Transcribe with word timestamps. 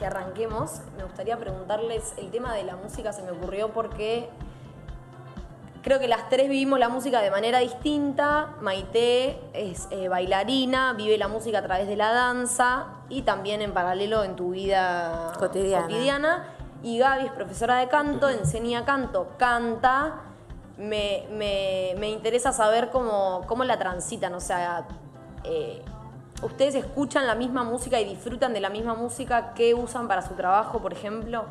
que 0.00 0.06
arranquemos, 0.06 0.80
me 0.96 1.04
gustaría 1.04 1.36
preguntarles, 1.36 2.14
el 2.16 2.30
tema 2.30 2.54
de 2.54 2.64
la 2.64 2.74
música 2.74 3.12
se 3.12 3.20
me 3.22 3.32
ocurrió 3.32 3.68
porque 3.68 4.30
creo 5.82 5.98
que 6.00 6.08
las 6.08 6.30
tres 6.30 6.48
vivimos 6.48 6.78
la 6.78 6.88
música 6.88 7.20
de 7.20 7.30
manera 7.30 7.58
distinta. 7.58 8.54
Maite 8.62 9.38
es 9.52 9.88
eh, 9.90 10.08
bailarina, 10.08 10.94
vive 10.94 11.18
la 11.18 11.28
música 11.28 11.58
a 11.58 11.62
través 11.62 11.86
de 11.86 11.96
la 11.96 12.12
danza 12.12 12.86
y 13.10 13.22
también 13.22 13.60
en 13.60 13.72
paralelo 13.74 14.24
en 14.24 14.36
tu 14.36 14.50
vida 14.52 15.32
Cotidiana. 15.38 15.82
cotidiana. 15.86 16.48
Y 16.82 16.98
Gaby 16.98 17.26
es 17.26 17.32
profesora 17.32 17.76
de 17.76 17.88
canto, 17.88 18.30
enseña 18.30 18.86
canto, 18.86 19.28
canta. 19.36 20.22
Me, 20.78 21.26
me- 21.30 21.94
me 21.98 22.08
interesa 22.08 22.52
saber 22.54 22.88
cómo, 22.88 23.42
cómo 23.46 23.64
la 23.64 23.78
transitan, 23.78 24.32
o 24.32 24.40
sea, 24.40 24.86
eh, 25.44 25.82
¿ustedes 26.42 26.74
escuchan 26.74 27.26
la 27.26 27.34
misma 27.34 27.64
música 27.64 28.00
y 28.00 28.04
disfrutan 28.04 28.52
de 28.52 28.60
la 28.60 28.70
misma 28.70 28.94
música 28.94 29.54
que 29.54 29.74
usan 29.74 30.08
para 30.08 30.22
su 30.22 30.34
trabajo, 30.34 30.80
por 30.80 30.92
ejemplo? 30.92 31.44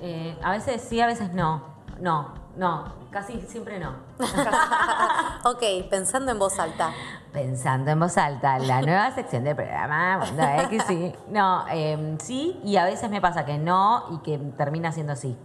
Eh, 0.00 0.36
a 0.42 0.52
veces 0.52 0.82
sí, 0.82 1.00
a 1.00 1.06
veces 1.06 1.32
no. 1.32 1.74
No, 2.00 2.34
no, 2.56 2.92
casi 3.10 3.40
siempre 3.42 3.78
no. 3.78 3.92
Ok, 5.44 5.62
pensando 5.88 6.32
en 6.32 6.38
voz 6.38 6.58
alta. 6.58 6.90
Pensando 7.32 7.90
en 7.90 8.00
voz 8.00 8.16
alta, 8.18 8.58
la 8.58 8.80
nueva 8.80 9.10
sección 9.12 9.44
del 9.44 9.56
programa 9.56 10.18
Mundo 10.18 10.42
X, 10.64 10.82
sí. 10.86 11.12
No, 11.28 11.64
eh, 11.70 12.16
sí, 12.20 12.60
y 12.64 12.76
a 12.76 12.84
veces 12.84 13.10
me 13.10 13.20
pasa 13.20 13.44
que 13.44 13.58
no 13.58 14.04
y 14.10 14.18
que 14.18 14.38
termina 14.38 14.92
siendo 14.92 15.16
sí. 15.16 15.36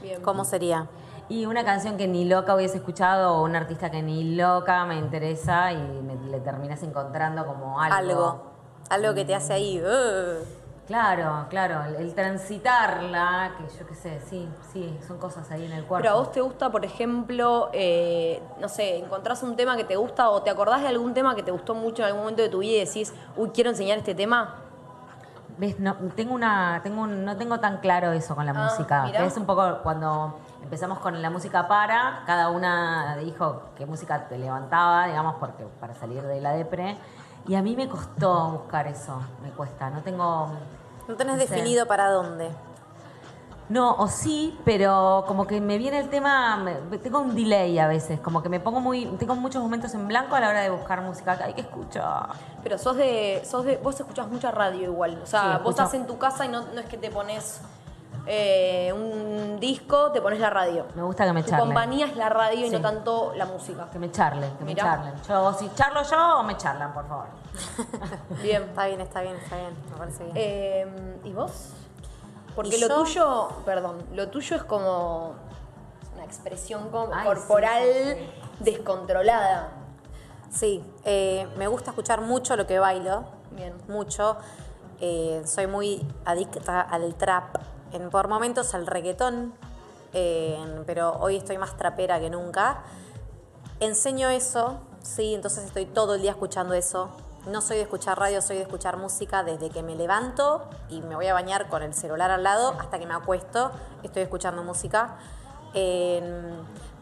Bien. 0.00 0.20
¿Cómo 0.22 0.44
sería? 0.44 0.88
Y 1.28 1.46
una 1.46 1.64
canción 1.64 1.96
que 1.96 2.06
ni 2.06 2.24
loca 2.26 2.54
hubiese 2.54 2.76
escuchado 2.78 3.36
o 3.36 3.44
un 3.44 3.56
artista 3.56 3.90
que 3.90 4.02
ni 4.02 4.34
loca 4.34 4.84
me 4.84 4.96
interesa 4.98 5.72
y 5.72 5.76
me- 5.76 6.16
le 6.30 6.40
terminas 6.40 6.82
encontrando 6.82 7.46
como 7.46 7.80
algo. 7.80 7.96
Algo. 7.96 8.42
Algo 8.90 9.14
que 9.14 9.24
te 9.24 9.34
hace 9.34 9.52
ahí. 9.54 9.80
"Ugh". 9.80 10.44
Claro, 10.86 11.46
claro, 11.48 11.84
el, 11.84 11.94
el 11.94 12.14
transitarla, 12.14 13.52
que 13.56 13.78
yo 13.78 13.86
qué 13.86 13.94
sé, 13.94 14.20
sí, 14.28 14.48
sí, 14.72 14.98
son 15.06 15.16
cosas 15.18 15.50
ahí 15.50 15.64
en 15.64 15.72
el 15.72 15.84
cuerpo. 15.84 16.02
Pero 16.02 16.14
a 16.16 16.18
vos 16.18 16.32
te 16.32 16.40
gusta, 16.40 16.70
por 16.70 16.84
ejemplo, 16.84 17.70
eh, 17.72 18.42
no 18.60 18.68
sé, 18.68 18.98
encontrás 18.98 19.42
un 19.44 19.56
tema 19.56 19.76
que 19.76 19.84
te 19.84 19.96
gusta 19.96 20.28
o 20.28 20.42
te 20.42 20.50
acordás 20.50 20.82
de 20.82 20.88
algún 20.88 21.14
tema 21.14 21.34
que 21.36 21.42
te 21.44 21.52
gustó 21.52 21.74
mucho 21.74 22.02
en 22.02 22.08
algún 22.08 22.22
momento 22.22 22.42
de 22.42 22.48
tu 22.48 22.58
vida 22.58 22.82
y 22.82 22.84
decís, 22.84 23.14
uy, 23.36 23.50
quiero 23.54 23.70
enseñar 23.70 23.96
este 23.98 24.14
tema. 24.14 24.56
¿Ves? 25.56 25.78
No, 25.78 25.94
tengo 26.16 26.34
una, 26.34 26.80
tengo 26.82 27.02
un- 27.02 27.24
no 27.24 27.36
tengo 27.36 27.60
tan 27.60 27.78
claro 27.78 28.10
eso 28.12 28.34
con 28.34 28.44
la 28.44 28.52
Ah, 28.52 28.64
música. 28.64 29.04
mirá. 29.04 29.20
Que 29.20 29.26
es 29.26 29.36
un 29.36 29.46
poco 29.46 29.78
cuando 29.84 30.34
empezamos 30.62 30.98
con 31.00 31.20
la 31.20 31.30
música 31.30 31.68
para, 31.68 32.22
cada 32.26 32.48
una 32.50 33.16
dijo 33.16 33.62
qué 33.76 33.86
música 33.86 34.28
te 34.28 34.38
levantaba, 34.38 35.06
digamos, 35.06 35.36
porque 35.38 35.64
para 35.80 35.94
salir 35.94 36.22
de 36.22 36.40
la 36.40 36.52
depre. 36.52 36.96
Y 37.46 37.54
a 37.56 37.62
mí 37.62 37.74
me 37.76 37.88
costó 37.88 38.50
buscar 38.50 38.86
eso, 38.86 39.20
me 39.42 39.50
cuesta. 39.50 39.90
No 39.90 40.00
tengo. 40.02 40.52
No 41.08 41.16
tenés 41.16 41.34
No 41.36 41.42
sé. 41.42 41.48
definido 41.48 41.86
para 41.86 42.08
dónde. 42.10 42.50
No, 43.68 43.94
o 43.94 44.06
sí, 44.06 44.58
pero 44.64 45.24
como 45.26 45.46
que 45.46 45.60
me 45.60 45.78
viene 45.78 45.98
el 46.00 46.10
tema, 46.10 46.62
tengo 47.02 47.20
un 47.20 47.34
delay 47.34 47.78
a 47.78 47.86
veces, 47.86 48.20
como 48.20 48.42
que 48.42 48.50
me 48.50 48.60
pongo 48.60 48.80
muy, 48.80 49.06
tengo 49.18 49.34
muchos 49.34 49.62
momentos 49.62 49.94
en 49.94 50.06
blanco 50.08 50.34
a 50.36 50.40
la 50.40 50.48
hora 50.50 50.60
de 50.60 50.68
buscar 50.68 51.00
música 51.00 51.38
hay 51.42 51.54
que 51.54 51.62
escuchar. 51.62 52.28
Pero 52.62 52.76
sos 52.76 52.96
de, 52.96 53.40
sos 53.46 53.64
de, 53.64 53.78
vos 53.78 53.98
escuchás 53.98 54.28
mucha 54.28 54.50
radio 54.50 54.82
igual. 54.90 55.18
O 55.22 55.26
sea, 55.26 55.40
Sí, 55.40 55.46
vos 55.46 55.54
escucho. 55.56 55.70
estás 55.70 55.94
en 55.94 56.06
tu 56.06 56.18
casa 56.18 56.44
y 56.44 56.48
no, 56.48 56.60
no 56.74 56.80
es 56.80 56.86
que 56.86 56.98
te 56.98 57.10
pones 57.10 57.62
eh, 58.26 58.92
un 58.94 59.58
disco, 59.60 60.10
te 60.12 60.20
pones 60.20 60.38
la 60.40 60.50
radio. 60.50 60.86
Me 60.94 61.02
gusta 61.02 61.24
que 61.24 61.32
me 61.32 61.42
Tu 61.42 61.50
charlen. 61.50 61.66
compañía 61.68 62.06
es 62.06 62.16
la 62.16 62.28
radio 62.28 62.66
y 62.66 62.70
no 62.70 62.80
tanto 62.80 63.32
la 63.36 63.46
música. 63.46 63.88
Que 63.90 63.98
me 63.98 64.10
charlen, 64.10 64.56
que 64.56 64.64
Mirá. 64.64 64.84
me 64.84 64.90
charlen. 64.90 65.22
Yo, 65.28 65.52
si 65.54 65.70
charlo 65.74 66.02
yo, 66.02 66.42
me 66.44 66.56
charlan, 66.56 66.92
por 66.94 67.06
favor. 67.08 67.26
Bien. 68.42 68.62
Está 68.62 68.86
bien, 68.86 69.00
está 69.00 69.20
bien, 69.22 69.36
está 69.36 69.56
bien. 69.56 69.76
Me 69.90 69.96
parece 69.96 70.24
bien. 70.24 70.36
Eh, 70.36 71.20
¿Y 71.24 71.32
vos? 71.32 71.70
Porque 72.54 72.76
¿Y 72.76 72.80
lo 72.80 72.88
yo? 72.88 72.94
tuyo, 73.02 73.48
perdón, 73.64 74.04
lo 74.12 74.28
tuyo 74.28 74.56
es 74.56 74.64
como 74.64 75.34
una 76.14 76.24
expresión 76.24 76.90
como 76.90 77.12
Ay, 77.14 77.24
corporal 77.26 77.82
sí, 77.82 78.14
sí, 78.14 78.30
descontrolada. 78.60 79.68
Sí, 80.50 80.84
eh, 81.04 81.48
me 81.56 81.66
gusta 81.66 81.90
escuchar 81.92 82.20
mucho 82.20 82.56
lo 82.56 82.66
que 82.66 82.78
bailo. 82.78 83.24
Bien. 83.52 83.72
Mucho. 83.88 84.36
Eh, 85.00 85.42
soy 85.46 85.66
muy 85.66 86.06
adicta 86.26 86.82
al 86.82 87.14
trap. 87.14 87.56
En, 87.92 88.10
por 88.10 88.28
momentos 88.28 88.74
al 88.74 88.86
reggaetón. 88.86 89.52
eh, 90.14 90.58
pero 90.86 91.16
hoy 91.20 91.36
estoy 91.36 91.56
más 91.58 91.76
trapera 91.76 92.20
que 92.20 92.28
nunca. 92.30 92.82
Enseño 93.80 94.28
eso, 94.28 94.78
sí, 95.02 95.34
entonces 95.34 95.64
estoy 95.64 95.86
todo 95.86 96.14
el 96.14 96.22
día 96.22 96.32
escuchando 96.32 96.74
eso. 96.74 97.08
No 97.46 97.60
soy 97.60 97.78
de 97.78 97.82
escuchar 97.82 98.18
radio, 98.18 98.40
soy 98.40 98.56
de 98.56 98.62
escuchar 98.62 98.96
música 98.98 99.42
desde 99.42 99.70
que 99.70 99.82
me 99.82 99.96
levanto 99.96 100.62
y 100.88 101.00
me 101.00 101.16
voy 101.16 101.26
a 101.26 101.34
bañar 101.34 101.68
con 101.68 101.82
el 101.82 101.92
celular 101.92 102.30
al 102.30 102.42
lado 102.44 102.74
hasta 102.78 102.98
que 102.98 103.06
me 103.06 103.14
acuesto. 103.14 103.72
Estoy 104.02 104.22
escuchando 104.22 104.62
música. 104.62 105.16
Eh, 105.74 106.52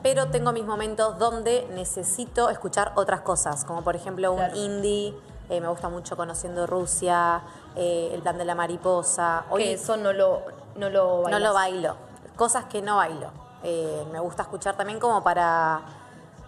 pero 0.03 0.29
tengo 0.31 0.53
mis 0.53 0.65
momentos 0.65 1.19
donde 1.19 1.67
necesito 1.75 2.49
escuchar 2.49 2.93
otras 2.95 3.21
cosas, 3.21 3.65
como 3.67 3.83
por 3.83 3.97
ejemplo 3.97 4.31
un 4.33 4.39
Claro. 4.39 4.57
indie. 4.57 5.15
eh, 5.51 5.61
me 5.61 5.67
gusta 5.69 5.89
mucho 5.89 6.17
Conociendo 6.17 6.65
Rusia, 6.67 7.43
eh, 7.75 8.11
El 8.15 8.23
plan 8.23 8.39
de 8.39 8.45
la 8.45 8.55
mariposa. 8.55 9.45
Hoy 9.51 9.65
que 9.65 9.73
eso 9.75 9.97
no 9.97 10.13
lo, 10.13 10.43
no 10.77 10.91
lo 10.91 11.17
no 11.17 11.23
bailas. 11.23 11.41
lo 11.43 11.55
bailo. 11.55 11.97
Cosas 12.37 12.65
que 12.65 12.81
no 12.83 12.97
bailo. 12.97 13.31
Eh, 13.63 14.07
me 14.13 14.19
gusta 14.21 14.43
escuchar 14.43 14.77
también 14.77 14.99
como 15.01 15.23
para. 15.23 15.81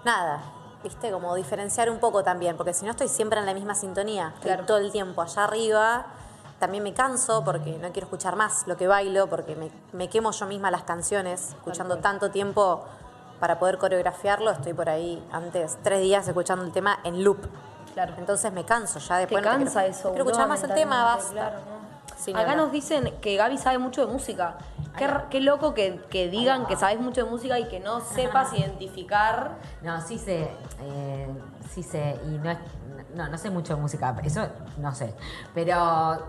Nada. 0.05 0.41
¿Viste? 0.83 1.11
Como 1.13 1.35
diferenciar 1.35 1.91
un 1.91 1.99
poco 1.99 2.23
también. 2.25 2.57
Porque 2.57 2.73
si 2.75 2.85
no 2.85 2.91
estoy 2.91 3.09
siempre 3.09 3.39
en 3.39 3.47
la 3.47 3.55
misma 3.55 3.75
sintonía. 3.75 4.35
Claro. 4.41 4.65
todo 4.65 4.79
el 4.79 4.91
tiempo 4.91 5.23
allá 5.23 5.45
arriba. 5.45 6.07
También 6.59 6.83
me 6.85 6.95
canso 6.95 7.45
porque 7.45 7.73
no 7.79 7.91
quiero 7.93 8.07
escuchar 8.07 8.37
más 8.37 8.67
lo 8.67 8.77
que 8.77 8.87
bailo. 8.87 9.27
Porque 9.29 9.55
me, 9.57 9.71
me 9.93 10.09
quemo 10.09 10.31
yo 10.33 10.47
misma 10.47 10.71
las 10.71 10.83
canciones. 10.85 11.51
Escuchando 11.51 11.99
tanto 11.99 12.31
tiempo 12.31 12.85
para 13.41 13.59
poder 13.59 13.79
coreografiarlo. 13.79 14.51
Estoy 14.51 14.73
por 14.73 14.89
ahí 14.89 15.23
antes, 15.33 15.77
tres 15.83 16.01
días 16.01 16.27
escuchando 16.27 16.65
el 16.65 16.73
tema 16.73 16.99
en 17.05 17.23
loop. 17.25 17.39
Claro. 17.95 18.15
Entonces 18.17 18.53
me 18.53 18.65
canso 18.65 18.99
ya 19.01 19.17
Te 19.17 19.21
después. 19.23 19.43
no 19.45 19.51
cansa 19.51 19.81
quiero, 19.81 19.95
eso. 19.95 20.09
Quiero 20.11 20.25
escuchar 20.25 20.49
más 20.49 20.63
el 20.63 20.73
tema, 20.75 21.05
basta. 21.05 21.33
claro, 21.33 21.59
¿no? 21.59 21.72
Sí, 22.23 22.33
Acá 22.37 22.55
nos 22.55 22.71
dicen 22.71 23.13
que 23.21 23.37
Gaby 23.37 23.59
sabe 23.59 23.79
mucho 23.79 24.07
de 24.07 24.13
música. 24.13 24.57
Qué 25.29 25.41
loco 25.41 25.75
que, 25.75 26.01
que 26.09 26.29
digan 26.29 26.67
que 26.67 26.77
sabes 26.77 27.01
mucho 27.01 27.25
de 27.25 27.31
música 27.31 27.59
y 27.59 27.67
que 27.67 27.81
no 27.81 28.01
sepas 28.01 28.53
identificar. 28.53 29.57
No, 29.83 30.01
sí 30.01 30.19
sé, 30.19 30.49
eh, 30.83 31.27
sí 31.69 31.83
sé, 31.83 32.21
y 32.25 32.39
no 32.39 32.49
es, 32.49 32.59
no, 33.17 33.29
no 33.29 33.37
sé 33.37 33.51
mucho 33.51 33.75
de 33.75 33.81
música, 33.83 34.15
eso 34.23 34.47
no 34.77 34.95
sé, 34.95 35.15
pero 35.53 36.23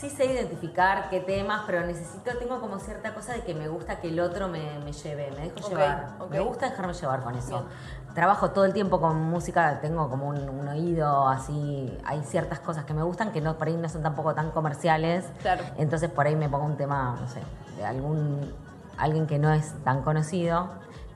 sí 0.00 0.08
sé 0.08 0.24
identificar 0.32 1.10
qué 1.10 1.20
temas, 1.20 1.62
pero 1.66 1.84
necesito, 1.86 2.30
tengo 2.38 2.58
como 2.58 2.78
cierta 2.78 3.12
cosa 3.12 3.34
de 3.34 3.42
que 3.42 3.54
me 3.54 3.68
gusta 3.68 4.00
que 4.00 4.08
el 4.08 4.18
otro 4.18 4.48
me, 4.48 4.78
me 4.78 4.92
lleve, 4.92 5.30
me 5.32 5.50
dejo 5.50 5.68
llevar, 5.68 6.12
me 6.30 6.40
gusta 6.40 6.70
dejarme 6.70 6.94
llevar 6.94 7.22
con 7.22 7.34
eso. 7.34 7.48
Bien. 7.50 8.14
Trabajo 8.14 8.50
todo 8.50 8.64
el 8.64 8.72
tiempo 8.72 8.98
con 8.98 9.20
música, 9.20 9.78
tengo 9.82 10.08
como 10.08 10.28
un, 10.28 10.48
un 10.48 10.68
oído 10.68 11.28
así, 11.28 11.96
hay 12.06 12.22
ciertas 12.22 12.60
cosas 12.60 12.84
que 12.84 12.94
me 12.94 13.02
gustan 13.02 13.30
que 13.30 13.42
no, 13.42 13.58
por 13.58 13.68
ahí 13.68 13.76
no 13.76 13.88
son 13.90 14.02
tampoco 14.02 14.34
tan 14.34 14.50
comerciales, 14.52 15.26
Claro. 15.42 15.64
entonces 15.76 16.08
por 16.10 16.26
ahí 16.26 16.34
me 16.34 16.48
pongo 16.48 16.64
un 16.64 16.76
tema, 16.78 17.16
no 17.20 17.28
sé, 17.28 17.40
de 17.76 17.84
algún, 17.84 18.52
alguien 18.96 19.26
que 19.26 19.38
no 19.38 19.52
es 19.52 19.74
tan 19.84 20.00
conocido, 20.02 20.70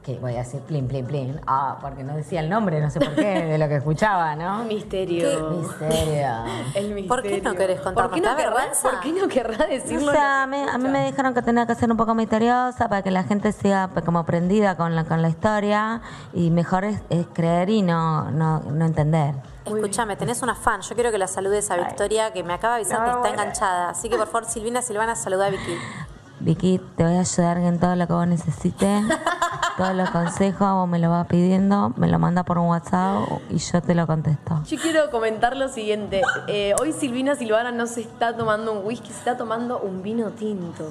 que 0.04 0.18
voy 0.18 0.34
a 0.34 0.38
decir 0.38 0.60
plin, 0.60 0.86
plin, 0.86 1.06
plin, 1.06 1.40
ah, 1.46 1.78
porque 1.80 2.04
no 2.04 2.14
decía 2.14 2.40
el 2.40 2.50
nombre, 2.50 2.78
no 2.78 2.90
sé 2.90 3.00
por 3.00 3.14
qué, 3.14 3.42
de 3.46 3.56
lo 3.56 3.66
que 3.68 3.76
escuchaba, 3.76 4.36
¿no? 4.36 4.64
Misterio. 4.68 5.50
Misterio. 5.50 6.44
El 6.74 6.94
misterio. 6.94 7.08
¿Por 7.08 7.22
qué 7.22 7.40
no 7.40 7.54
querés 7.54 7.80
contarnos? 7.80 8.10
¿Por 8.10 8.14
qué 8.14 8.20
no 8.20 8.36
¿Te 8.36 8.42
da 8.42 8.50
querrá? 8.50 8.72
¿por 8.82 9.00
qué 9.00 9.12
no 9.12 9.28
querrá 9.28 9.66
decirlo? 9.66 10.12
sé, 10.12 10.18
a 10.18 10.46
mí, 10.46 10.58
a 10.58 10.76
mí 10.76 10.88
me 10.90 11.06
dijeron 11.06 11.32
que 11.32 11.40
tenía 11.40 11.66
que 11.66 11.74
ser 11.74 11.90
un 11.90 11.96
poco 11.96 12.14
misteriosa 12.14 12.88
para 12.88 13.02
que 13.02 13.10
la 13.10 13.24
gente 13.24 13.50
siga 13.52 13.88
pues, 13.92 14.04
como 14.04 14.24
prendida 14.24 14.76
con 14.76 14.94
la, 14.94 15.04
con 15.04 15.22
la 15.22 15.30
historia 15.30 16.02
y 16.34 16.50
mejor 16.50 16.84
es, 16.84 17.00
es 17.08 17.26
creer 17.32 17.70
y 17.70 17.80
no, 17.80 18.30
no, 18.30 18.60
no 18.60 18.84
entender. 18.84 19.34
Escúchame, 19.64 20.16
tenés 20.16 20.42
una 20.42 20.54
fan. 20.54 20.82
Yo 20.82 20.94
quiero 20.94 21.10
que 21.10 21.16
la 21.18 21.26
saludes 21.26 21.70
a 21.70 21.76
Victoria, 21.76 22.30
que 22.34 22.44
me 22.44 22.52
acaba 22.52 22.74
de 22.74 22.82
avisar 22.82 23.00
No, 23.00 23.06
que 23.06 23.10
está 23.12 23.30
enganchada. 23.30 23.88
Así 23.88 24.10
que 24.10 24.18
por 24.18 24.26
favor, 24.26 24.44
Silvina, 24.44 24.82
Silvana, 24.82 25.16
saluda 25.16 25.46
a 25.46 25.50
Vicky. 25.50 25.78
Vicky, 26.40 26.80
te 26.96 27.04
voy 27.04 27.14
a 27.14 27.20
ayudar 27.20 27.58
en 27.58 27.78
todo 27.78 27.96
lo 27.96 28.06
que 28.06 28.12
vos 28.12 28.26
necesites. 28.26 29.02
Todos 29.76 29.94
los 29.94 30.08
consejos 30.10 30.72
vos 30.72 30.88
me 30.88 31.00
lo 31.00 31.10
vas 31.10 31.26
pidiendo, 31.26 31.92
me 31.96 32.06
lo 32.06 32.20
manda 32.20 32.44
por 32.44 32.58
un 32.58 32.68
WhatsApp 32.68 33.24
y 33.50 33.58
yo 33.58 33.82
te 33.82 33.96
lo 33.96 34.06
contesto. 34.06 34.62
Yo 34.66 34.78
quiero 34.80 35.10
comentar 35.10 35.56
lo 35.56 35.68
siguiente. 35.68 36.22
Eh, 36.46 36.76
hoy 36.80 36.92
Silvina 36.92 37.34
Silvana 37.34 37.72
no 37.72 37.88
se 37.88 38.02
está 38.02 38.36
tomando 38.36 38.72
un 38.72 38.86
whisky, 38.86 39.08
se 39.08 39.18
está 39.18 39.36
tomando 39.36 39.80
un 39.80 40.00
vino 40.04 40.30
tinto. 40.30 40.90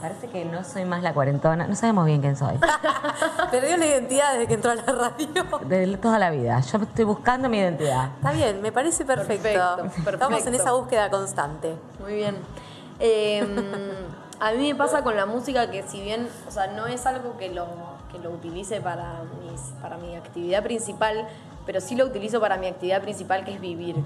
Parece 0.00 0.28
que 0.28 0.44
no 0.44 0.62
soy 0.64 0.84
más 0.84 1.02
la 1.02 1.14
cuarentona, 1.14 1.66
no 1.66 1.74
sabemos 1.76 2.04
bien 2.06 2.20
quién 2.20 2.36
soy. 2.36 2.58
Perdió 3.50 3.76
la 3.76 3.86
identidad 3.86 4.32
desde 4.32 4.48
que 4.48 4.54
entró 4.54 4.72
a 4.72 4.74
la 4.74 4.82
radio. 4.82 5.28
De 5.66 5.96
toda 5.98 6.18
la 6.18 6.30
vida. 6.30 6.60
Yo 6.60 6.78
estoy 6.78 7.04
buscando 7.04 7.48
mi 7.48 7.58
identidad. 7.58 8.10
Está 8.16 8.32
bien, 8.32 8.60
me 8.60 8.72
parece 8.72 9.04
perfecto. 9.04 9.76
Perfecto, 9.76 10.10
Estamos 10.10 10.46
en 10.46 10.54
esa 10.54 10.72
búsqueda 10.72 11.10
constante. 11.10 11.76
Muy 12.00 12.14
bien. 12.14 12.36
Eh, 13.00 13.46
a 14.40 14.52
mí 14.52 14.72
me 14.72 14.74
pasa 14.74 15.02
con 15.02 15.16
la 15.16 15.26
música 15.26 15.70
que 15.70 15.82
si 15.82 16.00
bien, 16.00 16.28
o 16.46 16.50
sea, 16.50 16.68
no 16.68 16.86
es 16.86 17.06
algo 17.06 17.36
que 17.36 17.50
lo, 17.50 17.66
que 18.12 18.18
lo 18.18 18.30
utilice 18.30 18.80
para, 18.80 19.22
mis, 19.40 19.60
para 19.80 19.96
mi 19.96 20.14
actividad 20.14 20.62
principal, 20.62 21.26
pero 21.64 21.80
sí 21.80 21.96
lo 21.96 22.04
utilizo 22.04 22.40
para 22.40 22.56
mi 22.56 22.66
actividad 22.66 23.02
principal 23.02 23.44
que 23.44 23.54
es 23.54 23.60
vivir. 23.60 23.96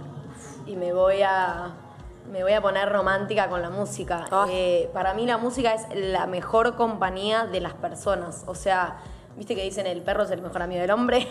Y 0.66 0.76
me 0.76 0.92
voy 0.92 1.22
a, 1.22 1.72
me 2.30 2.42
voy 2.42 2.52
a 2.52 2.62
poner 2.62 2.88
romántica 2.88 3.48
con 3.48 3.60
la 3.60 3.70
música. 3.70 4.24
Ay. 4.30 4.50
Eh, 4.52 4.90
para 4.92 5.14
mí 5.14 5.26
la 5.26 5.36
música 5.36 5.74
es 5.74 5.86
la 5.94 6.26
mejor 6.26 6.76
compañía 6.76 7.46
de 7.46 7.60
las 7.60 7.74
personas. 7.74 8.44
O 8.46 8.54
sea, 8.54 8.98
viste 9.36 9.54
que 9.54 9.62
dicen 9.62 9.86
el 9.86 10.02
perro 10.02 10.22
es 10.24 10.30
el 10.30 10.42
mejor 10.42 10.62
amigo 10.62 10.80
del 10.80 10.90
hombre. 10.90 11.26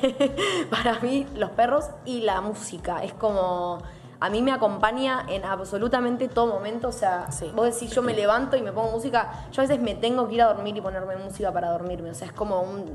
para 0.70 1.00
mí 1.00 1.26
los 1.36 1.52
perros 1.52 1.86
y 2.06 2.22
la 2.22 2.42
música. 2.42 3.04
Es 3.04 3.14
como... 3.14 3.80
A 4.22 4.30
mí 4.30 4.42
me 4.42 4.52
acompaña 4.52 5.26
en 5.30 5.46
absolutamente 5.46 6.28
todo 6.28 6.48
momento. 6.48 6.90
O 6.90 6.92
sea, 6.92 7.32
Sí. 7.32 7.52
vos 7.56 7.66
decís, 7.74 7.92
yo 7.92 8.02
me 8.02 8.14
levanto 8.14 8.58
y 8.58 8.62
me 8.62 8.72
pongo 8.74 8.92
música. 8.92 9.46
Yo 9.52 9.62
a 9.62 9.66
veces 9.66 9.82
me 9.82 9.96
tengo 9.96 10.28
que 10.28 10.36
ir 10.36 10.42
a 10.42 10.54
dormir 10.54 10.76
y 10.76 10.82
ponerme 10.82 11.16
música 11.18 11.52
para 11.54 11.72
dormirme. 11.72 12.10
O 12.12 12.14
sea, 12.14 12.28
es 12.28 12.34
como 12.34 12.62
un... 12.62 12.94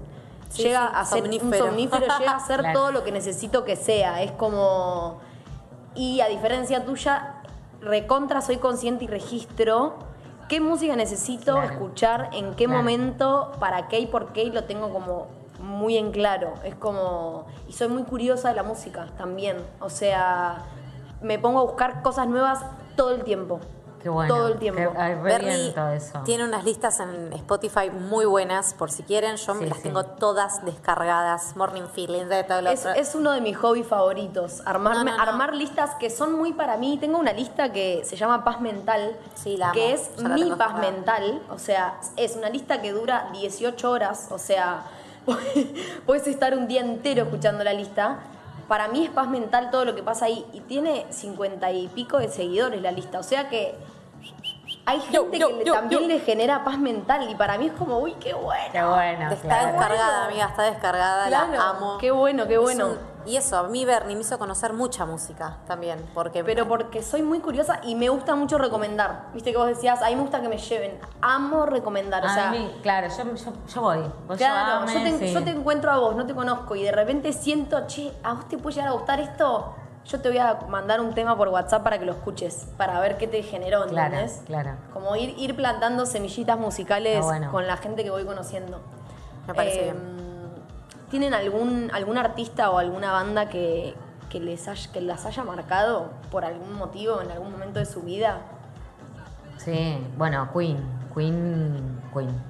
Sí, 0.51 0.63
llega 0.65 0.89
sí, 0.89 0.93
a 0.95 1.05
ser 1.07 1.19
somnífero. 1.23 1.65
un 1.65 1.71
somnífero, 1.71 2.07
llega 2.19 2.37
a 2.37 2.41
ser 2.41 2.61
Claro. 2.61 2.79
todo 2.79 2.93
lo 2.93 3.05
que 3.05 3.11
necesito 3.13 3.65
que 3.65 3.77
sea. 3.77 4.23
Es 4.23 4.33
como... 4.33 5.19
Y 5.95 6.21
a 6.21 6.29
diferencia 6.29 6.85
tuya, 6.85 7.37
recontra 7.81 8.41
soy 8.43 8.57
consciente 8.59 9.05
y 9.05 9.07
registro 9.09 9.95
qué 10.49 10.61
música 10.61 10.95
necesito 10.97 11.53
Claro. 11.55 11.71
escuchar, 11.73 12.31
en 12.33 12.55
qué 12.55 12.67
Claro. 12.67 12.81
momento, 12.81 13.53
para 13.61 13.89
qué 13.89 13.99
y 14.01 14.07
por 14.07 14.33
qué, 14.35 14.43
y 14.45 14.51
lo 14.51 14.65
tengo 14.65 14.91
como 14.93 15.27
muy 15.61 15.97
en 15.97 16.13
claro. 16.13 16.53
Es 16.65 16.75
como... 16.75 17.47
Y 17.67 17.73
soy 17.73 17.89
muy 17.89 18.03
curiosa 18.03 18.51
de 18.51 18.57
la 18.57 18.63
música 18.63 19.07
también. 19.17 19.57
O 19.81 19.89
sea, 19.89 20.59
me 21.25 21.39
pongo 21.39 21.61
a 21.61 21.63
buscar 21.65 22.03
cosas 22.03 22.29
nuevas 22.29 22.61
todo 22.97 23.11
el 23.13 23.25
tiempo. 23.25 23.59
Qué 24.03 24.11
bueno. 24.11 24.35
Todo 24.35 24.49
el 24.49 24.59
tiempo. 24.59 24.83
Bernie 25.23 25.75
tiene 26.27 26.45
unas 26.45 26.63
listas 26.65 27.01
en 27.01 27.33
Spotify 27.33 27.89
muy 27.91 28.27
buenas, 28.27 28.75
por 28.75 28.91
si 28.91 29.03
quieren. 29.03 29.37
Yo 29.37 29.55
Sí, 29.55 29.65
las 29.65 29.79
sí. 29.79 29.85
tengo 29.85 30.05
todas 30.05 30.63
descargadas. 30.63 31.57
Morning 31.57 31.87
Feelings, 31.91 32.29
de 32.29 32.45
todo 32.45 32.61
lo 32.61 32.69
Es, 32.69 32.81
otro. 32.81 32.93
es 33.01 33.15
uno 33.15 33.33
de 33.33 33.41
mis 33.41 33.57
hobbies 33.57 33.87
favoritos, 33.87 34.61
armarme, 34.67 35.11
No, 35.11 35.17
no, 35.17 35.17
no. 35.17 35.23
armar 35.31 35.55
listas 35.55 35.95
que 35.95 36.11
son 36.11 36.35
muy 36.35 36.53
para 36.53 36.77
mí. 36.77 36.99
Tengo 37.01 37.17
una 37.19 37.33
lista 37.33 37.73
que 37.73 38.03
se 38.05 38.17
llama 38.17 38.45
Paz 38.45 38.61
Mental, 38.61 39.17
Sí, 39.37 39.57
la 39.57 39.67
amo. 39.71 39.75
que 39.75 39.95
es 39.95 40.11
la 40.21 40.29
mi 40.29 40.51
paz 40.53 40.79
mental. 40.79 41.41
O 41.51 41.59
sea, 41.59 41.99
es 42.19 42.37
una 42.37 42.51
lista 42.51 42.83
que 42.83 42.93
dura 42.93 43.31
18 43.33 43.91
horas. 43.91 44.29
O 44.31 44.39
sea, 44.39 44.83
puedes 46.07 46.27
estar 46.27 46.53
un 46.57 46.69
día 46.69 46.83
entero 46.83 47.23
escuchando 47.25 47.65
la 47.65 47.73
lista. 47.73 48.19
Para 48.69 48.89
mí 48.89 49.05
es 49.05 49.11
paz 49.11 49.29
mental 49.29 49.71
todo 49.71 49.85
lo 49.85 49.95
que 49.95 50.03
pasa 50.03 50.27
ahí. 50.27 50.45
Y 50.53 50.61
tiene 50.61 51.07
50 51.11 51.71
y 51.73 51.89
pico 51.89 52.19
de 52.19 52.29
seguidores 52.29 52.81
la 52.83 52.93
lista. 52.93 53.19
O 53.19 53.23
sea 53.23 53.49
que 53.49 53.75
hay 54.87 55.01
gente 55.01 55.39
yo, 55.39 55.49
que 55.49 55.55
le- 55.55 55.65
yo, 55.65 55.73
también 55.75 56.03
yo. 56.03 56.09
le 56.09 56.21
genera 56.21 56.65
paz 56.65 56.79
mental. 56.79 57.29
Y 57.31 57.35
para 57.35 57.57
mí 57.59 57.67
es 57.67 57.73
como, 57.73 57.99
uy, 57.99 58.15
qué 58.21 58.35
bueno. 58.35 58.65
Qué 58.73 58.83
bueno. 58.85 59.31
Está 59.33 59.49
claro. 59.49 59.67
descargada, 59.73 60.25
amiga, 60.27 60.47
está 60.47 60.63
descargada, 60.65 61.27
Claro, 61.29 61.53
la 61.53 61.69
amo. 61.71 61.99
qué 61.99 62.11
bueno, 62.11 62.47
qué 62.47 62.55
Es 62.55 62.61
bueno. 62.61 63.14
Y 63.27 63.37
eso, 63.37 63.57
a 63.59 63.65
mí 63.69 63.85
Bernie 63.85 64.15
me 64.17 64.23
hizo 64.23 64.39
conocer 64.39 64.73
mucha 64.73 65.05
música 65.07 65.59
también, 65.67 65.99
porque 66.15 66.43
Pero 66.45 66.67
porque 66.69 67.03
soy 67.03 67.23
muy 67.23 67.41
curiosa 67.41 67.81
y 67.83 67.95
me 67.95 68.09
gusta 68.09 68.35
mucho 68.35 68.59
recomendar. 68.59 69.27
Viste 69.35 69.51
que 69.53 69.57
vos 69.59 69.67
decías, 69.67 70.03
a 70.03 70.07
mí 70.09 70.17
me 70.17 70.23
gusta 70.23 70.41
que 70.43 70.49
me 70.49 70.59
lleven. 70.59 70.99
Amo 71.21 71.67
recomendar. 71.67 72.23
O 72.25 72.27
A 72.29 72.35
sea, 72.35 72.51
mí, 72.51 72.71
claro, 72.83 73.09
yo, 73.09 73.35
yo, 73.35 73.53
yo 73.75 73.81
voy. 73.81 73.99
Vos 74.29 74.37
claro, 74.37 74.87
llamame, 74.87 74.95
yo 74.95 75.19
te, 75.19 75.27
sí. 75.29 75.33
yo 75.35 75.45
te 75.45 75.51
encuentro 75.51 75.91
a 75.91 75.99
vos, 75.99 76.15
no 76.17 76.27
te 76.27 76.35
conozco 76.35 76.75
y 76.77 76.83
de 76.83 76.93
repente 76.93 77.33
siento, 77.33 77.87
che, 77.87 78.13
a 78.23 78.35
vos 78.35 78.49
te 78.49 78.59
puede 78.59 78.75
llegar 78.77 78.89
a 78.91 78.93
gustar 78.93 79.21
esto. 79.21 79.75
Yo 80.07 80.21
te 80.21 80.29
voy 80.29 80.37
a 80.37 80.59
mandar 80.69 81.01
un 81.01 81.15
tema 81.15 81.35
por 81.35 81.49
WhatsApp 81.49 81.83
para 81.83 81.99
que 81.99 82.05
lo 82.05 82.13
escuches, 82.13 82.67
para 82.77 83.01
ver 83.01 83.17
qué 83.17 83.27
te 83.27 83.43
generó, 83.43 83.87
Claro, 83.87 84.17
¿entendés? 84.17 84.43
claro. 84.45 84.73
Como 84.93 85.17
ir, 85.17 85.35
ir 85.39 85.57
plantando 85.57 86.05
semillitas 86.05 86.59
musicales 86.59 87.25
bueno. 87.25 87.51
con 87.51 87.67
la 87.67 87.79
gente 87.79 88.05
que 88.05 88.11
voy 88.11 88.27
conociendo. 88.27 88.81
Me 89.47 89.55
parece 89.55 89.81
Eh, 89.81 89.93
bien. 89.93 90.25
¿Tienen 91.11 91.35
algún, 91.35 91.91
algún 91.93 92.19
artista 92.19 92.71
o 92.71 92.79
alguna 92.79 93.13
banda 93.13 93.49
que, 93.49 93.95
que 94.31 94.41
les 94.41 94.89
que 94.89 95.01
las 95.01 95.27
haya 95.27 95.45
marcado 95.45 96.11
por 96.31 96.45
algún 96.45 96.75
motivo 96.75 97.21
en 97.21 97.31
algún 97.31 97.53
momento 97.53 97.79
de 97.79 97.87
su 97.87 98.03
vida? 98.03 98.41
Sí, 99.59 100.05
bueno, 100.17 100.49
Queen, 100.53 100.79
Queen, 101.15 102.03
Queen, 102.13 102.43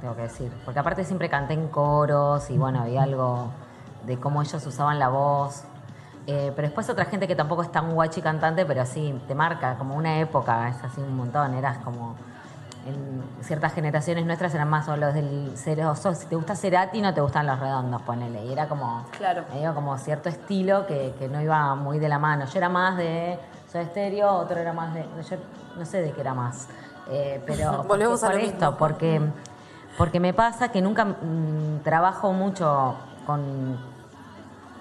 tengo 0.00 0.16
que 0.16 0.22
decir. 0.22 0.52
Porque 0.64 0.80
aparte 0.80 1.04
siempre 1.04 1.28
canté 1.28 1.54
en 1.54 1.68
coros 1.68 2.50
y 2.50 2.58
bueno, 2.58 2.80
había 2.80 3.04
algo 3.04 3.50
de 4.04 4.18
cómo 4.18 4.42
ellos 4.42 4.66
usaban 4.66 4.98
la 4.98 5.08
voz. 5.08 5.64
Eh, 6.26 6.52
pero 6.54 6.68
después 6.68 6.90
otra 6.90 7.06
gente 7.06 7.26
que 7.26 7.34
tampoco 7.34 7.62
es 7.62 7.72
tan 7.72 7.94
guachi 7.94 8.20
cantante, 8.20 8.66
pero 8.66 8.84
sí, 8.84 9.18
te 9.26 9.34
marca 9.34 9.76
como 9.78 9.96
una 9.96 10.18
época, 10.20 10.68
es 10.68 10.84
así 10.84 11.00
un 11.00 11.16
montón, 11.16 11.54
eras 11.54 11.78
como... 11.78 12.16
En 12.86 13.22
ciertas 13.44 13.74
generaciones 13.74 14.24
nuestras 14.24 14.54
eran 14.54 14.68
más 14.70 14.88
o 14.88 14.96
los 14.96 15.12
del 15.12 15.52
cero, 15.56 15.94
si 15.94 16.26
te 16.26 16.36
gusta 16.36 16.54
Cerati 16.56 17.02
no 17.02 17.12
te 17.12 17.20
gustan 17.20 17.46
los 17.46 17.58
redondos, 17.58 18.00
ponele. 18.02 18.44
Y 18.46 18.52
era 18.52 18.66
como, 18.68 19.04
Claro. 19.18 19.44
medio 19.52 19.74
como 19.74 19.96
cierto 19.98 20.28
estilo 20.28 20.86
que, 20.86 21.14
que 21.18 21.28
no 21.28 21.40
iba 21.42 21.74
muy 21.74 21.98
de 21.98 22.08
la 22.08 22.18
mano. 22.18 22.46
Yo 22.46 22.58
era 22.58 22.68
más 22.68 22.96
de 22.96 23.38
Soda 23.70 23.84
Stereo, 23.84 24.30
otro 24.30 24.58
era 24.58 24.72
más 24.72 24.94
de. 24.94 25.02
Yo 25.28 25.36
no 25.76 25.84
sé 25.84 26.00
de 26.00 26.12
qué 26.12 26.20
era 26.22 26.32
más. 26.34 26.68
Eh, 27.10 27.42
pero. 27.46 27.82
Volvemos 27.88 28.22
a 28.22 28.26
lo 28.28 28.32
por 28.32 28.40
mismo. 28.40 28.54
esto, 28.54 28.76
porque, 28.78 29.20
porque 29.98 30.20
me 30.20 30.32
pasa 30.32 30.68
que 30.70 30.80
nunca 30.80 31.04
mm, 31.04 31.80
trabajo 31.84 32.32
mucho 32.32 32.94
con, 33.26 33.76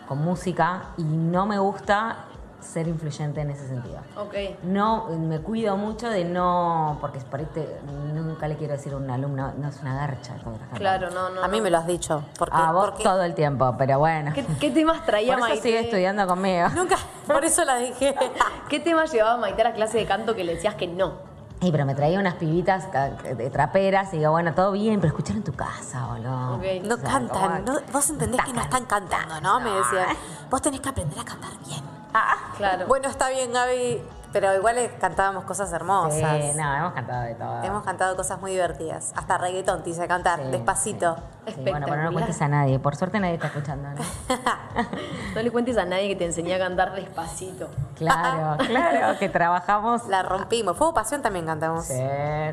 con 0.07 0.19
música 0.23 0.83
y 0.97 1.03
no 1.03 1.45
me 1.45 1.59
gusta 1.59 2.17
ser 2.61 2.87
influyente 2.87 3.39
en 3.41 3.51
ese 3.51 3.67
sentido. 3.67 3.99
Ok. 4.17 4.33
No, 4.63 5.05
me 5.09 5.39
cuido 5.39 5.77
mucho 5.77 6.09
de 6.09 6.25
no, 6.25 6.97
porque 6.99 7.19
por 7.19 7.39
ahí 7.39 7.45
te- 7.53 7.79
nunca 8.13 8.47
le 8.47 8.55
quiero 8.57 8.73
decir 8.73 8.93
a 8.93 8.97
un 8.97 9.09
alumno, 9.09 9.53
no 9.57 9.67
es 9.69 9.79
una 9.81 9.95
garcha. 9.95 10.33
todo 10.35 10.51
lo 10.51 10.57
que 10.57 10.63
estás 10.63 10.79
cantando". 10.79 10.79
Claro, 10.79 11.09
no, 11.11 11.29
no. 11.35 11.43
a 11.43 11.47
mí 11.47 11.57
no. 11.57 11.63
me 11.63 11.69
lo 11.69 11.77
has 11.77 11.87
dicho. 11.87 12.23
Porque, 12.37 12.55
A 12.57 12.71
vos 12.71 12.89
porque 12.89 13.03
todo 13.03 13.23
el 13.23 13.35
tiempo, 13.35 13.75
pero 13.77 13.99
bueno. 13.99 14.31
¿Qué, 14.33 14.45
qué 14.59 14.71
temas 14.71 15.05
traía 15.05 15.33
Por 15.33 15.39
eso 15.39 15.47
Maite? 15.49 15.61
sigue 15.63 15.79
estudiando 15.81 16.27
conmigo. 16.27 16.67
Nunca, 16.75 16.95
por 17.27 17.45
eso 17.45 17.63
la 17.63 17.77
dije. 17.77 18.15
¿Qué 18.69 18.79
temas 18.79 19.11
llevaba 19.11 19.37
Maite 19.37 19.61
a 19.61 19.65
la 19.65 19.73
clase 19.73 19.97
de 19.99 20.05
canto 20.05 20.35
que 20.35 20.43
le 20.43 20.55
decías 20.55 20.75
que 20.75 20.87
no? 20.87 21.13
Y 21.59 21.71
pero 21.71 21.87
me 21.87 21.95
traía 21.95 22.19
unas 22.19 22.35
pibitas 22.35 22.85
ca- 22.87 23.09
de 23.09 23.49
traperas 23.49 24.13
y 24.13 24.17
digo, 24.19 24.29
bueno, 24.29 24.53
todo 24.53 24.71
bien, 24.73 24.99
pero 24.99 25.07
escuchar 25.07 25.37
en 25.37 25.43
tu 25.43 25.53
casa, 25.53 26.05
boludo. 26.05 26.55
Ok. 26.57 26.63
No 26.83 26.93
O 26.95 26.97
sea, 26.99 27.09
cantan, 27.09 27.63
como- 27.65 27.79
no- 27.79 27.85
vos 27.91 28.09
entendés 28.11 28.41
que 28.43 28.53
no 28.53 28.61
están 28.61 28.85
cantando, 28.85 29.41
¿no? 29.41 29.59
Me 29.59 29.71
decía. 29.71 30.05
Vos 30.51 30.61
tenés 30.61 30.79
que 30.81 30.89
aprender 30.89 31.19
a 31.19 31.25
cantar 31.25 31.49
bien. 31.65 31.81
Claro. 32.57 32.87
Bueno, 32.87 33.07
está 33.07 33.29
bien, 33.29 33.53
Gaby, 33.53 34.01
pero 34.33 34.53
igual 34.55 34.75
cantábamos 34.99 35.43
cosas 35.45 35.71
hermosas. 35.73 36.13
Sí, 36.41 36.51
no, 36.57 36.75
hemos 36.75 36.93
cantado 36.93 37.21
de 37.23 37.35
todo. 37.35 37.61
Hemos 37.63 37.83
cantado 37.83 38.15
cosas 38.15 38.39
muy 38.41 38.51
divertidas. 38.51 39.13
Hasta 39.15 39.37
reggaetón 39.37 39.83
te 39.83 39.91
hice 39.91 40.07
cantar, 40.07 40.39
Sí, 40.39 40.47
despacito. 40.49 41.15
sí. 41.45 41.53
Sí, 41.55 41.61
bueno, 41.69 41.85
pero 41.87 41.97
no 41.97 42.03
lo 42.09 42.13
cuentes 42.13 42.41
a 42.41 42.47
nadie. 42.47 42.79
Por 42.79 42.95
suerte 42.95 43.19
nadie 43.19 43.35
está 43.35 43.47
escuchando, 43.47 43.89
¿no? 43.89 43.95
No 45.35 45.41
le 45.43 45.51
cuentes 45.51 45.77
a 45.77 45.85
nadie 45.85 46.07
que 46.09 46.15
te 46.15 46.25
enseñé 46.25 46.55
a 46.55 46.59
cantar 46.59 46.93
despacito. 46.95 47.69
Claro, 47.97 48.63
claro, 48.63 49.17
que 49.19 49.27
trabajamos. 49.29 50.07
La 50.07 50.21
rompimos. 50.23 50.77
Fuego 50.77 50.93
Pasión 50.93 51.21
también 51.23 51.45
cantamos. 51.47 51.85
Sí, 51.85 51.93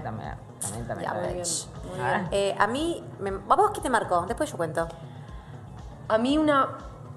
también, 0.02 0.34
también, 0.60 0.86
también. 0.86 1.10
Ya, 1.10 1.14
muy 1.18 1.32
bien, 1.34 1.46
muy 1.90 2.00
Ah, 2.00 2.18
bien. 2.18 2.28
Eh, 2.32 2.56
a 2.58 2.66
mí, 2.66 3.04
me- 3.20 3.30
¿a 3.30 3.56
vos 3.56 3.70
qué 3.72 3.80
te 3.82 3.90
marcó? 3.90 4.22
Después 4.26 4.50
yo 4.50 4.56
cuento. 4.56 4.88
A 6.08 6.18
mí 6.18 6.36
una... 6.38 6.68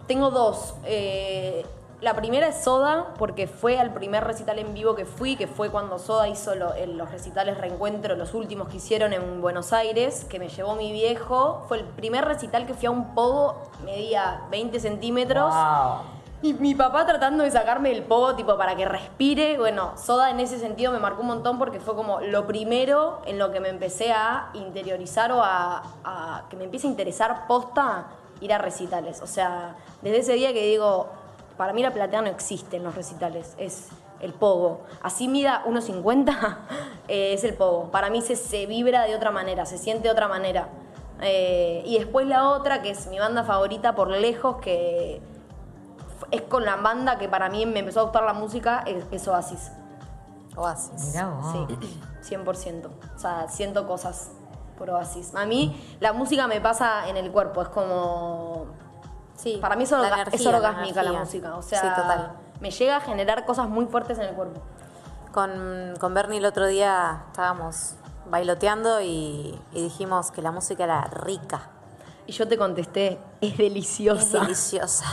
Tengo 0.07 0.29
dos. 0.31 0.75
Eh, 0.85 1.65
la 2.01 2.15
primera 2.15 2.47
es 2.47 2.63
Soda, 2.63 3.13
porque 3.17 3.47
fue 3.47 3.79
al 3.79 3.91
primer 3.93 4.23
recital 4.23 4.59
en 4.59 4.73
vivo 4.73 4.95
que 4.95 5.05
fui, 5.05 5.35
que 5.35 5.47
fue 5.47 5.71
cuando 5.71 5.97
Soda 5.97 6.27
hizo 6.27 6.53
lo- 6.53 6.73
los 6.85 7.11
recitales 7.11 7.57
reencuentro, 7.57 8.15
los 8.15 8.33
últimos 8.35 8.67
que 8.69 8.77
hicieron 8.77 9.13
en 9.13 9.41
Buenos 9.41 9.73
Aires, 9.73 10.23
que 10.25 10.37
me 10.39 10.47
llevó 10.49 10.75
mi 10.75 10.91
viejo. 10.91 11.65
Fue 11.67 11.79
el 11.79 11.85
primer 11.85 12.23
recital 12.25 12.67
que 12.67 12.75
fui 12.75 12.85
a 12.85 12.91
un 12.91 13.15
pogo, 13.15 13.63
medía 13.83 14.41
20 14.51 14.79
centímetros. 14.79 15.51
Wow. 15.53 16.17
Y 16.43 16.53
mi 16.53 16.75
papá 16.75 17.03
tratando 17.07 17.43
de 17.43 17.49
sacarme 17.49 17.89
el 17.91 18.03
pogo, 18.03 18.35
tipo, 18.35 18.55
para 18.57 18.75
que 18.75 18.85
respire. 18.85 19.57
Bueno, 19.57 19.93
Soda 19.97 20.29
en 20.29 20.39
ese 20.39 20.59
sentido 20.59 20.91
me 20.91 20.99
marcó 20.99 21.21
un 21.21 21.27
montón 21.29 21.57
porque 21.57 21.79
fue 21.79 21.95
como 21.95 22.21
lo 22.21 22.45
primero 22.45 23.23
en 23.25 23.39
lo 23.39 23.51
que 23.51 23.59
me 23.59 23.69
empecé 23.69 24.11
a 24.11 24.51
interiorizar 24.53 25.31
o 25.31 25.41
a, 25.43 25.81
a- 26.03 26.43
que 26.47 26.55
me 26.57 26.65
empiece 26.65 26.85
a 26.85 26.91
interesar 26.91 27.47
posta 27.47 28.05
ir 28.39 28.53
a 28.53 28.59
recitales. 28.59 29.23
O 29.23 29.25
sea, 29.27 29.77
desde 30.03 30.19
ese 30.19 30.33
día 30.33 30.53
que 30.53 30.61
digo, 30.61 31.07
para 31.57 31.73
mí 31.73 31.81
la 31.81 31.91
platea 31.91 32.21
no 32.21 32.29
existe 32.29 32.77
en 32.77 32.83
los 32.83 32.95
recitales, 32.95 33.55
es 33.57 33.89
el 34.19 34.33
pogo. 34.33 34.81
Así 35.01 35.27
mida 35.27 35.63
1,50, 35.65 36.57
eh, 37.07 37.33
es 37.33 37.43
el 37.43 37.55
pogo. 37.55 37.91
Para 37.91 38.09
mí 38.09 38.21
se, 38.21 38.35
se 38.35 38.65
vibra 38.65 39.03
de 39.03 39.15
otra 39.15 39.31
manera, 39.31 39.65
se 39.65 39.77
siente 39.77 40.03
de 40.03 40.11
otra 40.11 40.27
manera. 40.27 40.69
Eh, 41.21 41.83
y 41.85 41.97
después 41.97 42.27
la 42.27 42.49
otra, 42.49 42.81
que 42.81 42.91
es 42.91 43.07
mi 43.07 43.19
banda 43.19 43.43
favorita 43.43 43.95
por 43.95 44.09
lejos, 44.09 44.57
que 44.57 45.21
es 46.31 46.41
con 46.43 46.65
la 46.65 46.75
banda 46.75 47.17
que 47.17 47.27
para 47.27 47.49
mí 47.49 47.65
me 47.65 47.79
empezó 47.79 48.01
a 48.01 48.03
gustar 48.03 48.23
la 48.23 48.33
música, 48.33 48.83
es, 48.85 49.05
es 49.11 49.27
Oasis. 49.27 49.71
Oasis. 50.55 51.13
Mirá 51.13 51.29
vos. 51.29 51.67
Sí, 52.21 52.35
100%. 52.35 52.87
O 53.15 53.19
sea, 53.19 53.47
siento 53.47 53.87
cosas 53.87 54.31
por 54.77 54.89
Oasis. 54.89 55.33
A 55.35 55.45
mí 55.45 55.79
la 55.99 56.13
música 56.13 56.47
me 56.47 56.61
pasa 56.61 57.07
en 57.09 57.17
el 57.17 57.31
cuerpo, 57.31 57.61
es 57.61 57.69
como... 57.69 58.67
Sí, 59.37 59.59
Para 59.61 59.75
mí 59.77 59.83
es, 59.85 59.91
la 59.91 59.99
orga- 60.01 60.13
energía, 60.15 60.35
es 60.35 60.43
la 60.45 60.57
orgásmica 60.57 61.03
la, 61.03 61.09
energía. 61.11 61.19
música. 61.19 61.55
O 61.55 61.61
sea, 61.61 61.81
sí, 61.81 61.87
total. 61.95 62.31
me 62.59 62.71
llega 62.71 62.97
a 62.97 62.99
generar 63.01 63.45
cosas 63.45 63.69
muy 63.69 63.85
fuertes 63.85 64.17
en 64.19 64.25
el 64.25 64.35
cuerpo. 64.35 64.61
Con, 65.31 65.93
con 65.99 66.13
Bernie 66.13 66.39
el 66.39 66.45
otro 66.45 66.65
día 66.67 67.23
estábamos 67.27 67.93
bailoteando 68.29 68.99
y, 69.01 69.57
y 69.71 69.83
dijimos 69.83 70.31
que 70.31 70.41
la 70.41 70.51
música 70.51 70.83
era 70.83 71.03
rica. 71.05 71.69
Y 72.25 72.31
yo 72.33 72.47
te 72.47 72.57
contesté, 72.57 73.19
es 73.39 73.51
Es 73.53 73.57
deliciosa. 73.57 74.39
deliciosa. 74.39 75.05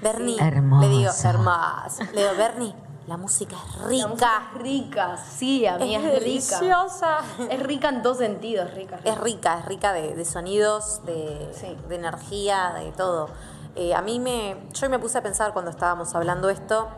Bernie, 0.00 0.36
Hermosa. 0.40 0.86
le 0.86 0.92
digo, 0.96 1.10
hermosa. 1.24 2.04
Le 2.14 2.22
digo, 2.22 2.34
Bernie, 2.38 2.74
la 3.08 3.16
música 3.16 3.56
es 3.56 3.76
La 3.80 3.86
rica. 3.88 4.06
música 4.08 4.42
es 4.54 4.60
rica, 4.62 5.16
sí, 5.16 5.66
a 5.66 5.78
mí 5.78 5.94
Es 5.94 6.04
es, 6.04 6.08
rica. 6.12 6.20
deliciosa. 6.24 7.18
Es 7.50 7.62
rica 7.62 7.88
en 7.88 8.02
dos 8.02 8.18
sentidos, 8.18 8.70
rica. 8.74 8.96
rica. 8.98 9.10
Es 9.10 9.18
rica, 9.18 9.58
es 9.60 9.64
rica 9.64 9.92
de, 9.92 10.14
de 10.14 10.24
sonidos, 10.24 11.00
de, 11.06 11.50
Sí. 11.54 11.76
de 11.88 11.94
energía, 11.96 12.74
de 12.78 12.92
todo. 12.92 13.28
Eh, 13.76 13.94
a 13.94 14.02
mí 14.02 14.20
me. 14.20 14.56
Yo 14.74 14.90
me 14.90 14.98
puse 14.98 15.18
a 15.18 15.22
pensar 15.22 15.52
cuando 15.52 15.70
estábamos 15.70 16.14
hablando 16.14 16.50
esto, 16.50 16.88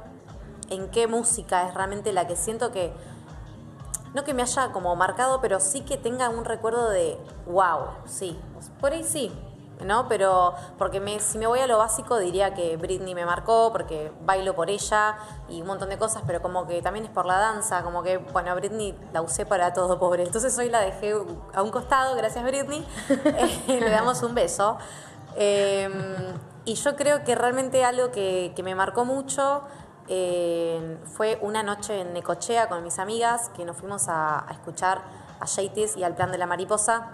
en 0.69 0.91
qué 0.91 1.07
música 1.07 1.69
es 1.69 1.75
realmente 1.75 2.13
la 2.13 2.27
que 2.27 2.37
siento 2.37 2.73
que. 2.73 2.93
No 4.13 4.25
que 4.25 4.35
me 4.35 4.43
haya 4.43 4.73
como 4.73 4.97
marcado, 4.97 5.41
pero 5.41 5.61
sí 5.61 5.83
que 5.83 5.97
tenga 5.97 6.29
un 6.31 6.45
recuerdo 6.45 6.91
de 6.91 7.17
wow, 7.47 7.87
sí. 8.07 8.37
Por 8.81 8.93
ahí 8.93 9.05
sí, 9.05 9.31
¿no? 9.85 10.09
Pero 10.09 10.55
porque 10.79 11.01
si 11.21 11.39
me 11.39 11.47
voy 11.47 11.61
a 11.61 11.67
lo 11.67 11.79
básico 11.79 12.19
diría 12.19 12.55
que 12.55 12.77
Britney 12.77 13.15
me 13.15 13.25
marcó, 13.25 13.71
porque 13.73 14.13
bailo 14.23 14.55
por 14.55 14.71
ella 14.71 15.17
y 15.49 15.61
un 15.61 15.67
montón 15.67 15.89
de 15.89 15.99
cosas, 15.99 16.23
pero 16.27 16.43
como 16.43 16.67
que 16.67 16.83
también 16.83 17.05
es 17.05 17.11
por 17.11 17.27
la 17.27 17.39
danza, 17.39 17.83
como 17.83 18.03
que, 18.03 18.19
bueno, 18.19 18.55
Britney 18.55 18.97
la 19.13 19.23
usé 19.23 19.47
para 19.47 19.73
todo, 19.73 19.99
pobre. 19.99 20.25
Entonces 20.25 20.57
hoy 20.59 20.69
la 20.69 20.81
dejé 20.81 21.15
a 21.55 21.63
un 21.63 21.71
costado, 21.71 22.17
gracias 22.17 22.45
Britney. 22.45 22.87
Eh, 23.41 23.81
Le 23.81 23.91
damos 23.91 24.23
un 24.23 24.35
beso. 24.35 24.79
Eh, 25.37 25.89
y 26.65 26.75
yo 26.75 26.97
creo 26.97 27.25
que 27.25 27.35
realmente 27.35 27.85
algo 27.85 28.11
que, 28.11 28.53
que 28.55 28.63
me 28.63 28.75
marcó 28.75 29.05
mucho 29.05 29.63
eh, 30.13 30.99
fue 31.05 31.39
una 31.41 31.63
noche 31.63 32.01
en 32.01 32.13
Necochea 32.13 32.69
con 32.69 32.83
mis 32.83 32.99
amigas 32.99 33.49
que 33.51 33.65
nos 33.65 33.77
fuimos 33.77 34.09
a, 34.09 34.45
escuchar 34.51 35.03
a 35.39 35.47
Jaitis 35.47 35.97
y 35.97 36.03
al 36.03 36.17
plan 36.17 36.33
de 36.33 36.39
la 36.39 36.47
mariposa. 36.47 37.13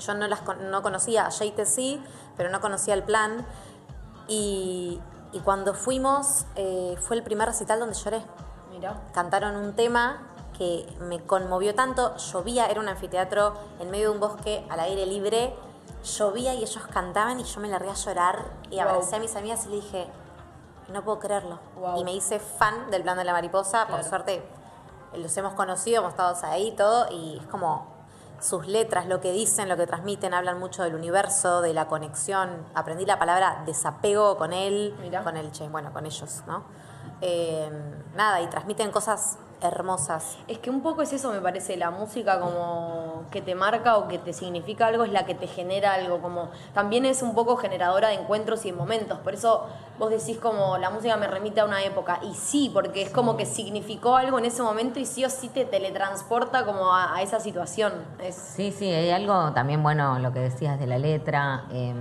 Yo 0.00 0.14
no, 0.14 0.26
las, 0.26 0.40
no 0.60 0.82
conocía 0.82 1.26
a 1.26 1.30
Jaitis 1.30 1.68
sí, 1.68 2.02
pero 2.36 2.50
no 2.50 2.60
conocía 2.60 2.94
el 2.94 3.04
plan. 3.04 3.46
Y, 4.28 5.00
y 5.32 5.40
cuando 5.40 5.74
fuimos 5.74 6.46
eh, 6.56 6.96
fue 7.00 7.16
el 7.16 7.22
primer 7.22 7.48
recital 7.48 7.78
donde 7.80 7.94
lloré 7.94 8.22
cantaron 9.12 9.56
un 9.56 9.74
tema 9.74 10.22
que 10.56 10.86
me 11.00 11.20
conmovió 11.24 11.74
tanto. 11.74 12.16
Llovía, 12.16 12.66
era 12.66 12.80
un 12.80 12.88
anfiteatro 12.88 13.54
en 13.78 13.90
medio 13.90 14.10
de 14.10 14.14
un 14.14 14.20
bosque 14.20 14.66
al 14.68 14.80
aire 14.80 15.06
libre. 15.06 15.54
Llovía 16.18 16.54
y 16.54 16.62
ellos 16.62 16.86
cantaban 16.92 17.40
y 17.40 17.44
yo 17.44 17.60
me 17.60 17.68
largué 17.68 17.90
a 17.90 17.94
llorar 17.94 18.44
y 18.70 18.76
Wow. 18.76 18.88
abracé 18.88 19.16
a 19.16 19.18
mis 19.18 19.36
amigas 19.36 19.66
y 19.66 19.70
le 19.70 19.76
dije, 19.76 20.06
no 20.88 21.02
puedo 21.02 21.18
creerlo. 21.18 21.58
Wow. 21.76 21.98
Y 21.98 22.04
me 22.04 22.14
hice 22.14 22.38
fan 22.40 22.90
del 22.90 23.02
plan 23.02 23.16
de 23.16 23.24
la 23.24 23.32
mariposa. 23.32 23.86
Por 23.86 24.02
suerte 24.04 24.42
los 25.14 25.36
hemos 25.36 25.54
conocido, 25.54 26.00
hemos 26.00 26.12
estado 26.12 26.36
ahí 26.44 26.68
y 26.68 26.72
todo. 26.72 27.06
Y 27.10 27.38
es 27.38 27.46
como 27.46 27.86
sus 28.40 28.66
letras, 28.66 29.06
lo 29.06 29.20
que 29.20 29.32
dicen, 29.32 29.68
lo 29.68 29.76
que 29.76 29.86
transmiten, 29.86 30.34
hablan 30.34 30.58
mucho 30.58 30.82
del 30.82 30.94
universo, 30.94 31.60
de 31.60 31.74
la 31.74 31.86
conexión. 31.86 32.66
Aprendí 32.74 33.06
la 33.06 33.18
palabra 33.18 33.62
desapego 33.66 34.36
con 34.36 34.52
él, 34.52 34.94
Mirá. 35.00 35.22
con 35.22 35.36
el 35.36 35.52
che, 35.52 35.68
bueno, 35.68 35.92
con 35.92 36.06
ellos, 36.06 36.42
¿no? 36.46 36.64
Eh, 37.20 37.70
nada, 38.14 38.40
y 38.40 38.46
transmiten 38.48 38.90
cosas 38.90 39.38
hermosas. 39.62 40.36
Es 40.48 40.58
que 40.58 40.70
un 40.70 40.80
poco 40.82 41.02
es 41.02 41.12
eso, 41.12 41.30
me 41.32 41.40
parece, 41.40 41.76
la 41.76 41.90
música 41.90 42.40
como 42.40 43.24
que 43.30 43.40
te 43.42 43.54
marca 43.54 43.96
o 43.96 44.08
que 44.08 44.18
te 44.18 44.32
significa 44.32 44.86
algo 44.86 45.04
es 45.04 45.12
la 45.12 45.26
que 45.26 45.34
te 45.34 45.46
genera 45.46 45.94
algo, 45.94 46.20
como 46.20 46.50
también 46.74 47.04
es 47.06 47.22
un 47.22 47.34
poco 47.34 47.56
generadora 47.56 48.08
de 48.08 48.14
encuentros 48.14 48.64
y 48.64 48.70
de 48.70 48.76
momentos, 48.76 49.18
por 49.20 49.34
eso 49.34 49.66
vos 49.98 50.10
decís 50.10 50.38
como 50.38 50.78
la 50.78 50.90
música 50.90 51.16
me 51.16 51.26
remite 51.26 51.60
a 51.60 51.64
una 51.64 51.82
época, 51.84 52.20
y 52.22 52.34
sí, 52.34 52.70
porque 52.72 53.02
es 53.02 53.10
como 53.10 53.36
que 53.36 53.46
significó 53.46 54.16
algo 54.16 54.38
en 54.38 54.46
ese 54.46 54.62
momento 54.62 54.98
y 54.98 55.06
sí 55.06 55.24
o 55.24 55.30
sí 55.30 55.48
te 55.48 55.64
teletransporta 55.64 56.64
como 56.64 56.92
a, 56.92 57.14
a 57.14 57.22
esa 57.22 57.38
situación. 57.40 57.92
Es, 58.18 58.34
Sí, 58.34 58.72
sí, 58.72 58.90
hay 58.90 59.10
algo 59.10 59.52
también 59.52 59.82
bueno, 59.82 60.18
lo 60.18 60.32
que 60.32 60.40
decías 60.40 60.78
de 60.80 60.86
la 60.86 60.98
letra. 60.98 61.64
eh, 61.70 61.94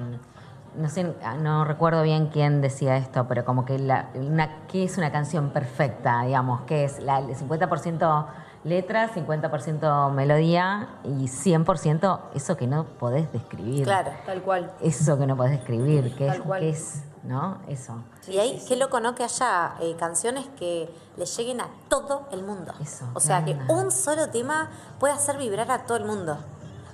no 0.80 0.90
sé, 0.90 1.14
no 1.40 1.66
recuerdo 1.66 2.04
bien 2.04 2.28
quién 2.28 2.62
decía 2.62 2.98
esto, 2.98 3.28
pero 3.28 3.44
como 3.44 3.66
que 3.66 3.78
la, 3.78 4.10
una, 4.16 4.66
¿qué 4.68 4.86
es 4.86 4.98
una 4.98 5.12
canción 5.12 5.50
perfecta? 5.50 6.24
Digamos, 6.24 6.62
que 6.62 6.86
es 6.86 7.00
la, 7.00 7.20
el 7.20 7.36
50% 7.36 8.26
letra, 8.64 9.10
50% 9.14 10.12
melodía 10.12 10.90
y 11.04 11.26
100% 11.26 12.20
eso 12.34 12.58
que 12.58 12.68
no 12.68 12.86
podés 12.86 13.32
describir. 13.32 13.84
Claro. 13.84 14.12
tal 14.26 14.42
cual. 14.42 14.72
Eso 14.82 15.18
que 15.18 15.28
no 15.28 15.36
podés 15.36 15.52
describir, 15.52 16.16
que 16.16 16.28
es, 16.28 16.42
que 16.42 16.70
es, 16.70 17.04
¿no? 17.24 17.60
Eso. 17.68 18.04
y 18.28 18.38
ahí, 18.38 18.64
qué 18.68 18.76
loco, 18.76 19.00
¿no? 19.00 19.16
Que 19.16 19.24
haya 19.24 19.76
eh, 19.82 19.96
canciones 19.98 20.48
que 20.58 20.90
le 21.18 21.26
lleguen 21.26 21.62
a 21.62 21.68
todo 21.90 22.28
el 22.32 22.44
mundo. 22.44 22.74
Eso, 22.82 23.06
O 23.14 23.20
sea, 23.20 23.44
que 23.44 23.58
un 23.68 23.92
solo 23.92 24.30
tema 24.30 24.70
puede 25.00 25.14
hacer 25.14 25.38
vibrar 25.38 25.70
a 25.72 25.84
todo 25.84 25.98
el 25.98 26.06
mundo. 26.06 26.38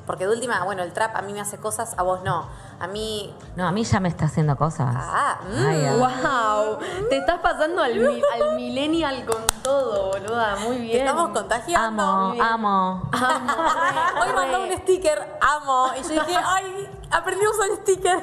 Porque 0.06 0.26
de 0.28 0.34
última, 0.34 0.64
bueno, 0.64 0.84
el 0.84 0.94
trap 0.94 1.16
a 1.16 1.22
mí 1.22 1.34
me 1.34 1.42
hace 1.42 1.58
cosas, 1.58 1.96
a 1.98 2.04
vos 2.04 2.22
no. 2.24 2.48
A 2.80 2.88
mí. 2.88 3.34
No, 3.56 3.68
a 3.68 3.72
mí 3.72 3.84
ya 3.84 4.00
me 4.00 4.10
está 4.10 4.26
haciendo 4.26 4.56
cosas. 4.58 4.94
Ah, 4.96 5.40
mm. 5.50 5.66
Ay. 5.66 5.88
¡Wow! 5.98 6.78
Te 7.10 7.18
estás 7.18 7.40
pasando 7.40 7.82
al, 7.82 7.96
mi- 7.96 8.22
al 8.34 8.56
millennial 8.56 9.26
con 9.26 9.42
todo, 9.64 10.12
boluda. 10.12 10.58
Muy 10.58 10.76
Te 10.78 10.82
bien. 10.84 11.08
estamos 11.08 11.30
contagiando. 11.30 12.04
Amo, 12.04 12.32
bien. 12.34 12.46
amo. 12.46 13.10
Hoy 14.22 14.34
mandó 14.36 14.64
un 14.64 14.78
sticker, 14.78 15.38
amo. 15.42 15.88
Y 16.00 16.04
yo 16.04 16.10
dije, 16.10 16.38
ay, 16.46 16.90
aprendí 17.12 17.46
a 17.46 17.50
usar 17.50 17.68
sticker. 17.82 18.20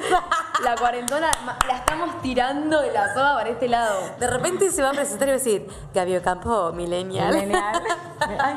La 0.63 0.75
cuarentona 0.75 1.31
la 1.67 1.77
estamos 1.77 2.21
tirando 2.21 2.79
de 2.81 2.91
la 2.93 3.13
soga 3.13 3.33
para 3.35 3.49
este 3.49 3.67
lado. 3.67 3.99
De 4.19 4.27
repente 4.27 4.69
se 4.69 4.81
va 4.83 4.89
a 4.89 4.93
presentar 4.93 5.27
y 5.27 5.31
va 5.31 5.35
a 5.35 5.39
decir, 5.39 5.67
Gaby 5.93 6.19
Campo, 6.21 6.71
millennial. 6.73 7.33
Millennial. 7.33 7.81
Ay. 8.39 8.55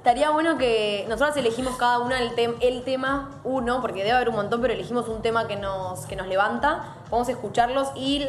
Estaría 0.00 0.30
bueno 0.30 0.56
que 0.56 1.04
nosotros 1.10 1.36
elegimos 1.36 1.76
cada 1.76 1.98
una 1.98 2.18
el, 2.20 2.34
tem- 2.34 2.56
el 2.62 2.84
tema, 2.84 3.32
uno, 3.44 3.82
porque 3.82 3.98
debe 3.98 4.12
haber 4.12 4.30
un 4.30 4.36
montón, 4.36 4.62
pero 4.62 4.72
elegimos 4.72 5.06
un 5.08 5.20
tema 5.20 5.46
que 5.46 5.56
nos, 5.56 6.06
que 6.06 6.16
nos 6.16 6.26
levanta. 6.26 6.94
Vamos 7.10 7.28
a 7.28 7.32
escucharlos 7.32 7.88
y 7.94 8.26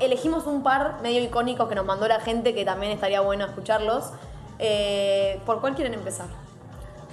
elegimos 0.00 0.46
un 0.46 0.62
par 0.62 0.98
medio 1.02 1.22
icónicos 1.22 1.70
que 1.70 1.74
nos 1.74 1.86
mandó 1.86 2.06
la 2.06 2.20
gente 2.20 2.54
que 2.54 2.66
también 2.66 2.92
estaría 2.92 3.22
bueno 3.22 3.46
escucharlos. 3.46 4.10
Eh, 4.58 5.40
¿Por 5.46 5.62
cuál 5.62 5.74
quieren 5.74 5.94
empezar? 5.94 6.26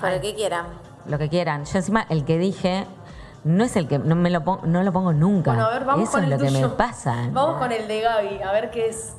Por 0.01 0.09
el 0.09 0.19
que 0.19 0.35
quieran. 0.35 0.65
Lo 1.05 1.17
que 1.17 1.29
quieran. 1.29 1.63
Yo 1.63 1.77
encima, 1.77 2.05
el 2.09 2.25
que 2.25 2.37
dije, 2.37 2.85
no 3.45 3.63
es 3.63 3.73
el 3.77 3.87
que 3.87 3.99
no 3.99 4.17
me 4.17 4.29
lo 4.29 4.43
pongo, 4.43 4.65
no 4.65 4.83
lo 4.83 4.91
pongo 4.91 5.13
nunca. 5.13 5.51
Bueno, 5.53 5.67
a 5.67 5.69
ver, 5.71 5.85
vamos 5.85 6.03
Eso 6.03 6.11
con 6.11 6.23
es 6.25 6.25
el 6.25 6.29
lo 6.31 6.37
que 6.39 6.51
me 6.51 6.59
tuyo. 6.59 6.75
pasa. 6.75 7.29
Vamos 7.31 7.57
con 7.57 7.71
el 7.71 7.87
de 7.87 8.01
Gaby, 8.01 8.41
a 8.41 8.51
ver 8.51 8.69
qué 8.69 8.89
es. 8.89 9.15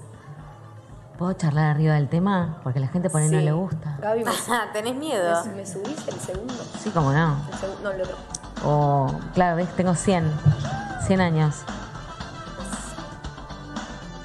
¿Puedo 1.18 1.32
charlar 1.34 1.66
arriba 1.70 1.94
del 1.94 2.08
tema? 2.08 2.56
Porque 2.64 2.80
la 2.80 2.88
gente 2.88 3.08
pone 3.08 3.28
no 3.28 3.38
Sí. 3.38 3.44
le 3.44 3.52
gusta. 3.52 3.96
Gaby, 4.00 4.24
¿me, 4.24 4.32
¿Tenés 4.72 4.96
miedo? 4.96 5.44
me- 5.46 5.52
me 5.56 5.66
subís 5.66 6.06
el 6.08 6.20
segundo? 6.20 6.54
Sí, 6.82 6.90
como 6.90 7.12
no. 7.12 7.36
El 7.62 7.82
no, 7.82 7.90
el 7.92 8.02
otro. 8.02 8.16
O, 8.64 9.14
claro, 9.34 9.56
ves, 9.56 9.68
tengo 9.76 9.94
100. 9.94 10.32
100 11.06 11.20
años. 11.20 11.56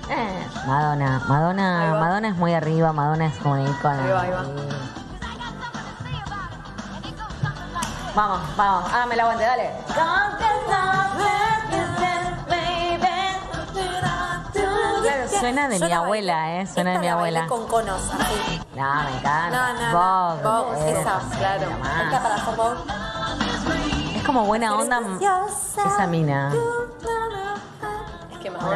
Eh, 0.09 0.47
Madonna. 0.65 1.17
Ahí 1.17 1.23
Madonna. 1.29 1.93
Madonna 1.99 2.27
es 2.29 2.35
muy 2.35 2.53
arriba, 2.53 2.91
Madonna 2.93 3.27
es 3.27 3.37
como 3.37 3.53
una 3.53 3.69
icona. 3.69 4.03
Ahí 4.03 4.11
va, 4.11 4.21
ahí 4.21 4.31
va. 4.31 4.43
Vamos, 8.15 8.39
vamos, 8.57 8.91
hágame 8.91 9.13
el 9.13 9.19
aguante, 9.19 9.43
dale. 9.43 9.69
Suena 15.39 15.67
de 15.69 15.79
Yo 15.79 15.85
mi 15.85 15.89
la 15.91 15.97
abuela. 15.99 16.61
¿eh? 16.61 16.67
Suena 16.67 16.91
de 16.93 16.99
mi 16.99 17.07
abuela. 17.07 17.47
con 17.47 17.67
conos, 17.67 18.01
así. 18.13 18.61
No, 18.75 18.93
me 19.03 19.17
encanta. 19.17 19.49
No, 19.73 19.73
no. 19.73 20.39
Vogue, 20.41 20.43
Vogue, 20.73 20.89
eh, 20.89 20.99
esa, 20.99 21.19
claro. 21.37 21.71
la 21.71 21.77
más. 21.79 22.03
Esta 22.05 22.23
para 22.23 22.37
Vogue. 22.55 22.77
Es 24.15 24.23
como 24.23 24.45
buena 24.45 24.75
onda 24.75 24.99
preciosa. 24.99 25.81
esa 25.87 26.07
mina. 26.07 26.51
Es 26.53 26.88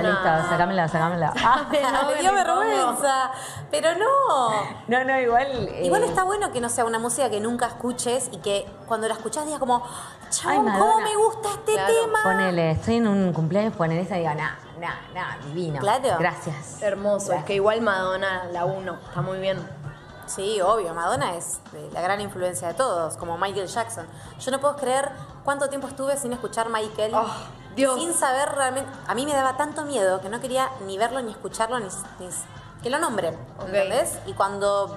listo, 0.02 0.50
sacámela, 0.50 0.88
sacámela. 0.88 1.34
Ah, 1.44 1.66
No, 2.04 2.08
Me 2.10 2.16
dio 2.22 2.34
vergüenza. 2.34 3.32
Pero 3.72 3.90
no. 3.96 4.50
no, 4.88 5.04
no, 5.04 5.20
igual. 5.20 5.48
eh, 5.70 5.86
Igual 5.86 6.04
está 6.04 6.24
bueno 6.24 6.52
que 6.52 6.62
no 6.62 6.70
sea 6.70 6.86
una 6.86 7.00
música 7.00 7.30
que 7.30 7.40
nunca 7.40 7.68
escuches 7.68 8.30
y 8.32 8.38
que 8.38 8.66
cuando 8.88 9.08
la 9.08 9.14
escuchás 9.16 9.46
digas 9.46 9.60
como, 9.60 9.84
Ay, 9.86 10.28
chabón, 10.30 10.72
¿cómo 10.80 11.00
me 11.02 11.16
gusta 11.16 11.50
este 11.50 11.74
Claro. 11.74 11.94
tema? 12.06 12.20
Ponele, 12.24 12.72
estoy 12.72 12.96
en 12.98 13.08
un 13.08 13.34
cumpleaños, 13.34 13.74
poner 13.76 14.00
esa 14.00 14.16
y 14.16 14.20
diga, 14.20 14.36
nah, 14.36 14.52
nah, 14.80 14.96
nah, 15.14 15.38
divino. 15.46 15.80
Claro. 15.80 16.18
Gracias. 16.20 16.82
Hermoso, 16.82 17.34
es 17.34 17.44
que 17.46 17.56
igual 17.56 17.82
Madonna, 17.82 18.46
la 18.52 18.66
uno, 18.66 18.98
está 19.08 19.22
muy 19.22 19.40
bien. 19.40 19.58
Sí, 20.26 20.62
obvio, 20.62 20.94
Madonna 20.94 21.36
es 21.36 21.60
eh, 21.74 21.90
la 21.92 22.02
gran 22.02 22.22
influencia 22.22 22.70
de 22.70 22.74
todos, 22.76 23.18
como 23.18 23.38
Michael 23.38 23.68
Jackson. 23.68 24.08
Yo 24.40 24.52
no 24.52 24.60
puedo 24.60 24.78
creer 24.78 25.12
cuánto 25.44 25.68
tiempo 25.68 25.88
estuve 25.88 26.16
sin 26.16 26.32
escuchar 26.32 26.70
Michael, 26.70 27.12
Oh, 27.14 27.26
Dios. 27.76 28.00
sin 28.00 28.14
saber 28.14 28.50
realmente. 28.50 28.92
A 29.08 29.16
mí 29.16 29.26
me 29.26 29.34
daba 29.34 29.58
tanto 29.58 29.84
miedo 29.86 30.22
que 30.22 30.30
no 30.30 30.40
quería 30.40 30.70
ni 30.86 30.98
verlo, 30.98 31.22
ni 31.22 31.32
escucharlo, 31.32 31.80
ni, 31.80 31.88
ni 32.20 32.30
que 32.82 32.90
lo 32.90 33.00
nombren, 33.00 33.36
Ok. 33.60 33.68
¿entendés? 33.68 34.20
Y 34.26 34.34
cuando 34.34 34.96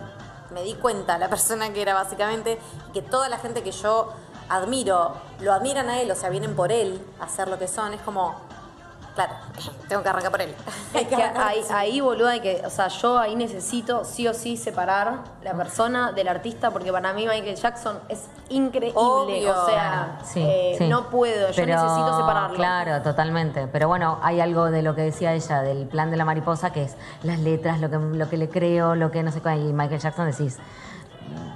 me 0.50 0.62
di 0.62 0.74
cuenta 0.74 1.18
la 1.18 1.28
persona 1.28 1.72
que 1.72 1.82
era 1.82 1.94
básicamente, 1.94 2.58
que 2.92 3.02
toda 3.02 3.28
la 3.28 3.38
gente 3.38 3.62
que 3.62 3.72
yo 3.72 4.12
admiro, 4.48 5.14
lo 5.40 5.52
admiran 5.52 5.88
a 5.88 6.00
él, 6.00 6.10
o 6.10 6.14
sea, 6.14 6.28
vienen 6.28 6.54
por 6.54 6.70
él 6.72 7.04
a 7.20 7.24
hacer 7.24 7.48
lo 7.48 7.58
que 7.58 7.66
son, 7.68 7.94
es 7.94 8.00
como, 8.02 8.34
Claro, 9.16 9.32
tengo 9.88 10.02
que 10.04 10.08
arrancar 10.08 10.30
por 10.30 10.40
él. 10.42 10.54
Es 10.94 11.08
que 11.08 11.14
ahí, 11.16 11.60
ahí, 11.74 12.00
boludo, 12.00 12.28
hay 12.28 12.40
que, 12.40 12.62
o 12.64 12.70
sea, 12.70 12.86
yo 12.88 13.18
ahí 13.18 13.34
necesito 13.34 14.04
sí 14.04 14.28
o 14.28 14.32
sí 14.34 14.56
separar 14.56 15.18
la 15.42 15.52
persona 15.54 16.12
del 16.12 16.28
artista 16.28 16.70
porque 16.70 16.92
para 16.92 17.12
mí 17.12 17.26
Michael 17.26 17.56
Jackson 17.56 17.98
es 18.08 18.26
increíble, 18.50 18.92
Obvio. 18.98 19.52
o 19.62 19.66
sea, 19.66 20.18
Sí, 20.24 20.40
eh, 20.40 20.74
sí. 20.78 20.88
no 20.88 21.10
puedo, 21.10 21.48
yo 21.50 21.56
Pero, 21.56 21.82
necesito 21.82 22.16
separarlo. 22.16 22.56
Claro, 22.56 23.02
totalmente. 23.02 23.66
Pero 23.66 23.88
bueno, 23.88 24.18
hay 24.22 24.40
algo 24.40 24.66
de 24.70 24.82
lo 24.82 24.94
que 24.94 25.02
decía 25.02 25.32
ella, 25.34 25.62
del 25.62 25.86
plan 25.88 26.10
de 26.12 26.16
la 26.16 26.24
mariposa, 26.24 26.72
que 26.72 26.84
es 26.84 26.94
las 27.24 27.40
letras, 27.40 27.80
lo 27.80 27.90
que, 27.90 27.96
lo 27.98 28.28
que 28.30 28.36
le 28.36 28.48
creo, 28.48 28.94
lo 28.94 29.10
que 29.10 29.22
no 29.24 29.32
sé 29.32 29.40
cuál. 29.40 29.58
Y 29.60 29.72
Michael 29.72 30.00
Jackson 30.00 30.30
decís, 30.30 30.58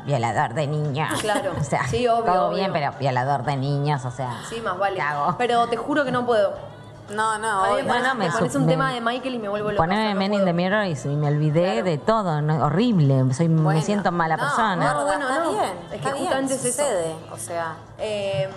violador 0.07 0.55
de 0.55 0.67
niños. 0.67 1.21
Claro. 1.21 1.52
o 1.59 1.62
sea, 1.64 1.87
Sí, 1.87 2.07
obvio, 2.09 2.25
todo 2.33 2.47
obvio. 2.49 2.57
bien, 2.59 2.73
pero 2.73 2.93
violador 2.99 3.45
de 3.45 3.57
niños, 3.57 4.05
o 4.05 4.11
sea. 4.11 4.40
Sí, 4.49 4.61
más 4.61 4.79
vale. 4.79 5.02
Pero 5.38 5.67
te 5.69 5.76
juro 5.76 6.05
que 6.05 6.11
no 6.12 6.25
puedo. 6.26 6.52
No, 7.11 7.38
no, 7.38 7.64
A 7.64 7.71
mí 7.71 7.83
me 7.83 7.88
parece, 7.88 8.09
no, 8.09 8.14
me 8.14 8.31
su- 8.31 8.59
un 8.59 8.67
me- 8.67 8.73
tema 8.73 8.93
de 8.93 9.00
Michael 9.00 9.35
y 9.35 9.38
me 9.38 9.49
vuelvo 9.49 9.71
loca. 9.71 9.83
Poneme 9.83 10.14
no 10.14 10.19
Men 10.21 10.35
in 10.35 10.45
the 10.45 10.52
Mirror 10.52 10.87
y, 10.87 10.93
y 11.05 11.17
me 11.17 11.29
olvidé 11.29 11.73
Claro. 11.73 11.85
de 11.85 11.99
todo. 11.99 12.40
no- 12.43 12.64
horrible. 12.64 13.35
Soy, 13.35 13.49
me 13.49 13.83
siento 13.83 14.12
mala 14.12 14.37
no, 14.37 14.43
persona. 14.45 14.93
gorda, 14.95 15.05
bueno, 15.05 15.29
está 15.29 15.45
no. 15.45 15.50
bien. 15.50 15.64
Es 15.64 15.88
que 15.90 15.97
está 15.97 16.09
bien, 16.12 16.19
justamente 16.25 16.55
es 16.55 16.64
eso. 16.64 16.83
sucede. 16.83 17.14
O 17.33 17.37
sea. 17.37 17.75
Eh, 17.99 18.49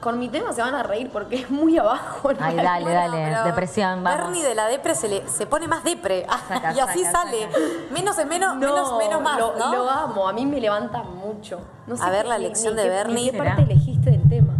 con 0.00 0.16
mi 0.20 0.28
tema 0.28 0.52
se 0.52 0.62
van 0.62 0.76
a 0.76 0.84
reír 0.84 1.10
porque 1.10 1.36
es 1.42 1.50
muy 1.50 1.76
abajo. 1.76 2.32
¿no? 2.32 2.38
Ay, 2.40 2.54
dale, 2.54 2.84
Bueno, 2.84 3.00
dale. 3.00 3.42
Depresión, 3.50 4.04
vamos. 4.04 4.20
Bernie 4.26 4.44
de 4.44 4.54
la 4.54 4.66
depre 4.66 4.94
se, 4.94 5.08
le, 5.08 5.26
se 5.26 5.44
pone 5.46 5.66
más 5.66 5.82
depre. 5.82 6.24
Saca, 6.48 6.72
y 6.72 6.78
así 6.78 7.02
saca, 7.04 7.22
sale. 7.24 7.42
saca. 7.50 7.58
Menos 7.90 8.16
es 8.16 8.26
menos, 8.26 8.54
No, 8.54 8.60
menos, 8.60 8.96
menos 8.98 9.20
más, 9.22 9.38
lo, 9.40 9.56
¿no? 9.58 9.74
lo 9.74 9.90
amo, 9.90 10.28
a 10.28 10.32
mí 10.32 10.46
me 10.46 10.60
levanta 10.60 11.02
mucho. 11.02 11.58
No 11.88 11.96
sé 11.96 12.04
A 12.04 12.10
ver 12.10 12.22
qué- 12.22 12.28
la 12.28 12.38
ni 12.38 12.44
de 12.54 12.88
Bernie. 12.88 13.24
ni 13.24 13.30
¿Qué 13.32 13.38
parte 13.38 13.62
elegiste 13.62 14.10
del 14.10 14.28
tema? 14.28 14.52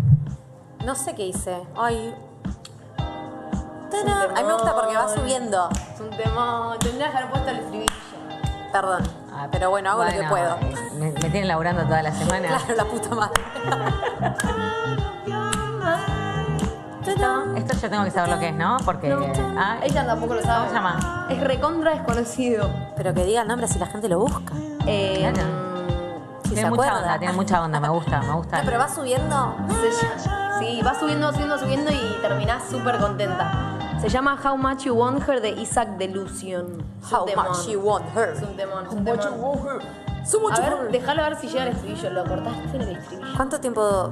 No 0.85 0.95
sé 0.97 1.15
qué 1.15 1.27
hice. 1.27 1.57
Ay. 1.77 2.13
A 3.92 4.40
mí 4.40 4.47
me 4.47 4.52
gusta 4.52 4.75
porque 4.75 4.95
va 4.97 5.07
temón. 5.07 5.14
subiendo. 5.18 5.68
Es 5.95 6.00
un 6.00 6.11
tema. 6.11 6.75
Tendrías 6.80 7.11
que 7.11 7.16
haber 7.16 7.30
puesto 7.30 7.50
el 7.50 7.57
estribillo. 7.59 7.92
Perdón. 8.73 9.02
Ah, 9.33 9.47
Pero 9.50 9.71
bueno, 9.71 9.90
hago 9.90 10.04
lo 10.04 10.11
que 10.11 10.23
puedo. 10.25 10.57
Me, 10.99 11.07
me 11.12 11.30
tienen 11.30 11.49
laburando 11.49 11.83
toda 11.85 12.02
la 12.02 12.12
semana. 12.12 12.49
Claro, 12.59 12.75
la 12.76 12.85
puta 12.85 13.14
madre. 13.14 13.42
Esto 17.57 17.75
yo 17.80 17.90
tengo 17.90 18.04
que 18.04 18.11
saber 18.11 18.30
lo 18.30 18.38
que 18.38 18.49
es, 18.49 18.54
¿no? 18.54 18.76
Porque. 18.85 19.12
ah, 19.57 19.78
Ella 19.83 20.07
tampoco 20.07 20.35
lo 20.35 20.42
sabe. 20.42 20.59
¿Cómo 20.59 20.68
se 20.68 20.75
llama? 20.75 21.26
Es 21.30 21.40
recontra 21.40 21.90
desconocido. 21.92 22.71
Pero 22.97 23.14
que 23.14 23.25
diga 23.25 23.42
el 23.42 23.49
nombre 23.49 23.66
si 23.68 23.78
la 23.78 23.87
gente 23.87 24.09
lo 24.09 24.18
busca. 24.21 24.52
Eh, 24.87 25.30
Claro. 25.33 25.68
Si 26.45 26.54
tiene 26.54 26.62
se 26.62 26.71
mucha 26.71 26.83
acuerda. 26.83 26.99
onda, 27.07 27.18
tiene 27.18 27.35
mucha 27.35 27.62
onda, 27.62 27.80
me 27.80 27.88
gusta, 27.90 28.21
me 28.23 28.33
gusta. 28.33 28.59
No, 28.59 28.64
pero 28.64 28.78
va 28.78 28.88
subiendo. 28.88 29.54
sí, 30.61 30.80
va 30.83 30.95
subiendo, 30.99 31.30
subiendo, 31.33 31.59
subiendo 31.59 31.90
y 31.90 32.18
terminás 32.23 32.62
súper 32.71 32.99
contenta. 32.99 33.52
Se 34.00 34.09
llama 34.09 34.38
How 34.43 34.57
Much 34.57 34.85
You 34.85 34.95
Want 34.95 35.28
Her 35.28 35.40
de 35.40 35.50
Isaac 35.50 35.88
Delusion. 35.99 36.85
Es 37.02 37.12
un 37.12 37.19
How 37.19 37.25
temón. 37.26 37.49
much 37.49 37.67
you 37.69 37.81
want 37.81 38.05
her. 38.17 38.31
Es 38.31 38.43
un 38.43 38.57
temón, 38.57 38.85
es 38.85 38.90
How 38.93 38.97
un 38.97 39.05
much 39.05 39.21
temón. 39.21 39.38
you 39.38 39.45
want 39.45 39.83
her. 39.83 40.26
So 40.26 40.40
much 40.40 40.59
A 40.59 40.61
ver, 40.61 40.73
her. 40.73 40.90
déjalo 40.93 41.23
ver 41.23 41.37
si 41.37 41.49
llega 41.49 41.62
el 41.64 41.69
estribillo. 41.71 42.11
Lo 42.11 42.25
cortaste 42.25 42.76
en 42.76 42.83
el 42.83 42.97
estribillo. 42.97 43.33
¿Cuánto 43.37 43.61
tiempo? 43.61 44.11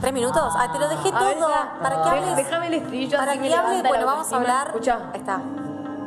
¿Tres 0.00 0.12
minutos? 0.12 0.54
Ah, 0.56 0.68
te 0.72 0.78
lo 0.78 0.88
dejé 0.88 1.10
A 1.14 1.24
ver, 1.24 1.38
todo. 1.38 1.48
ya. 1.48 1.72
¿Para 1.82 1.96
que 1.96 2.02
Dej- 2.02 2.12
hables? 2.18 2.36
Déjame 2.36 2.66
el 2.68 2.74
estribillo 2.74 3.18
Para 3.18 3.32
así 3.32 3.40
me 3.40 3.48
que 3.48 3.54
hables, 3.54 3.82
bueno, 3.82 4.06
vamos 4.06 4.32
a 4.32 4.36
autoestima. 4.36 4.40
hablar. 4.60 4.66
Escucha, 4.68 4.98
Ahí 5.12 5.20
está. 5.20 5.40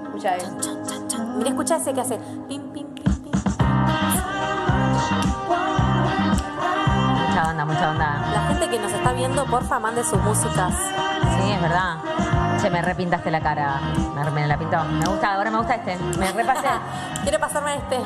escucha, 0.06 0.38
eh. 0.38 0.42
Chan, 0.62 0.86
chan, 0.86 1.08
chan. 1.08 1.38
Mira, 1.38 1.50
escucha 1.50 1.76
ese 1.76 1.94
que 1.94 2.02
hace. 2.02 2.18
Pim, 2.48 2.62
pim, 2.72 2.88
pim, 2.88 3.04
pim. 3.04 3.32
Mucha 7.28 7.50
onda, 7.50 7.66
mucha 7.66 7.90
onda. 7.92 8.22
La 8.34 8.42
gente 8.48 8.70
que 8.70 8.80
nos 8.80 8.92
está 8.94 9.12
viendo, 9.14 9.46
porfa, 9.46 9.80
mande 9.80 10.04
sus 10.04 10.20
músicas. 10.22 10.74
Sí, 11.38 11.52
es 11.52 11.62
verdad. 11.62 11.98
Che, 12.62 12.70
me 12.70 12.82
repintaste 12.82 13.32
la 13.32 13.42
cara. 13.42 13.80
Me, 14.16 14.32
me 14.32 14.48
la 14.48 14.58
pintó. 14.58 14.84
Me 14.84 15.06
gusta, 15.06 15.34
ahora 15.34 15.52
me 15.52 15.58
gusta 15.58 15.76
este. 15.76 15.98
Me 16.18 16.32
repasé. 16.32 16.68
Quiero 17.24 17.40
pasarme 17.40 17.76
este. 17.78 18.00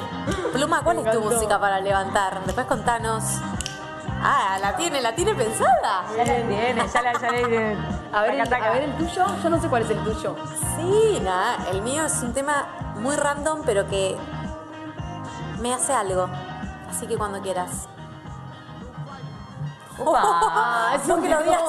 Pluma, 0.53 0.81
¿cuál 0.81 0.99
es 0.99 1.11
tu 1.11 1.21
música 1.21 1.59
para 1.59 1.79
levantar? 1.79 2.41
Después 2.45 2.65
contanos. 2.67 3.23
Ah, 4.21 4.57
la 4.59 4.75
tiene, 4.75 5.01
la 5.01 5.13
tiene 5.13 5.35
pensada. 5.35 6.03
Ya 6.15 6.25
la 6.25 6.35
tiene, 6.35 6.75
ya 6.91 7.01
la, 7.01 7.13
ya 7.13 7.31
la 7.31 8.17
A 8.17 8.21
ver, 8.23 8.33
el, 8.33 8.53
a 8.53 8.69
ver 8.71 8.83
el 8.83 8.93
tuyo. 8.97 9.25
Yo 9.43 9.49
no 9.49 9.61
sé 9.61 9.67
cuál 9.67 9.83
es 9.83 9.89
el 9.91 9.99
tuyo. 10.03 10.35
Sí, 10.75 11.19
nada, 11.23 11.57
el 11.71 11.81
mío 11.83 12.05
es 12.05 12.21
un 12.23 12.33
tema 12.33 12.65
muy 12.95 13.15
random, 13.15 13.61
pero 13.65 13.87
que 13.87 14.17
me 15.59 15.73
hace 15.73 15.93
algo. 15.93 16.27
Así 16.89 17.05
que 17.05 17.15
cuando 17.17 17.41
quieras. 17.41 17.87
Upa. 19.99 20.91
es 20.95 21.07
No 21.07 21.15
un 21.15 21.23
que 21.23 21.29
lo 21.29 21.43
digas. 21.43 21.61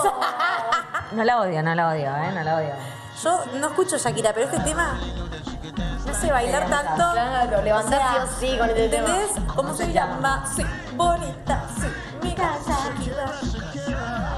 No 1.12 1.24
la 1.24 1.40
odio, 1.40 1.62
no 1.62 1.74
la 1.74 1.88
odio, 1.88 2.14
¿eh? 2.16 2.32
No 2.34 2.42
la 2.44 2.56
odio. 2.56 2.74
Yo 3.22 3.44
no 3.54 3.68
escucho 3.68 3.96
Shakira, 3.96 4.32
pero 4.32 4.46
este 4.46 4.60
tema 4.60 4.98
me 6.04 6.10
hace 6.10 6.30
bailar 6.30 6.68
tanto. 6.68 7.12
Claro, 7.12 7.62
levantás 7.62 8.28
sí 8.38 8.46
o 8.46 8.52
sí 8.52 8.58
con 8.58 8.68
este 8.68 8.88
tema. 8.88 9.08
¿Entendés? 9.08 9.54
¿Cómo 9.54 9.74
se 9.74 9.92
llama? 9.92 10.44
Sí, 10.54 10.64
bonita, 10.94 11.64
sí, 11.80 11.88
mira 12.22 12.56
Shakira. 12.66 13.32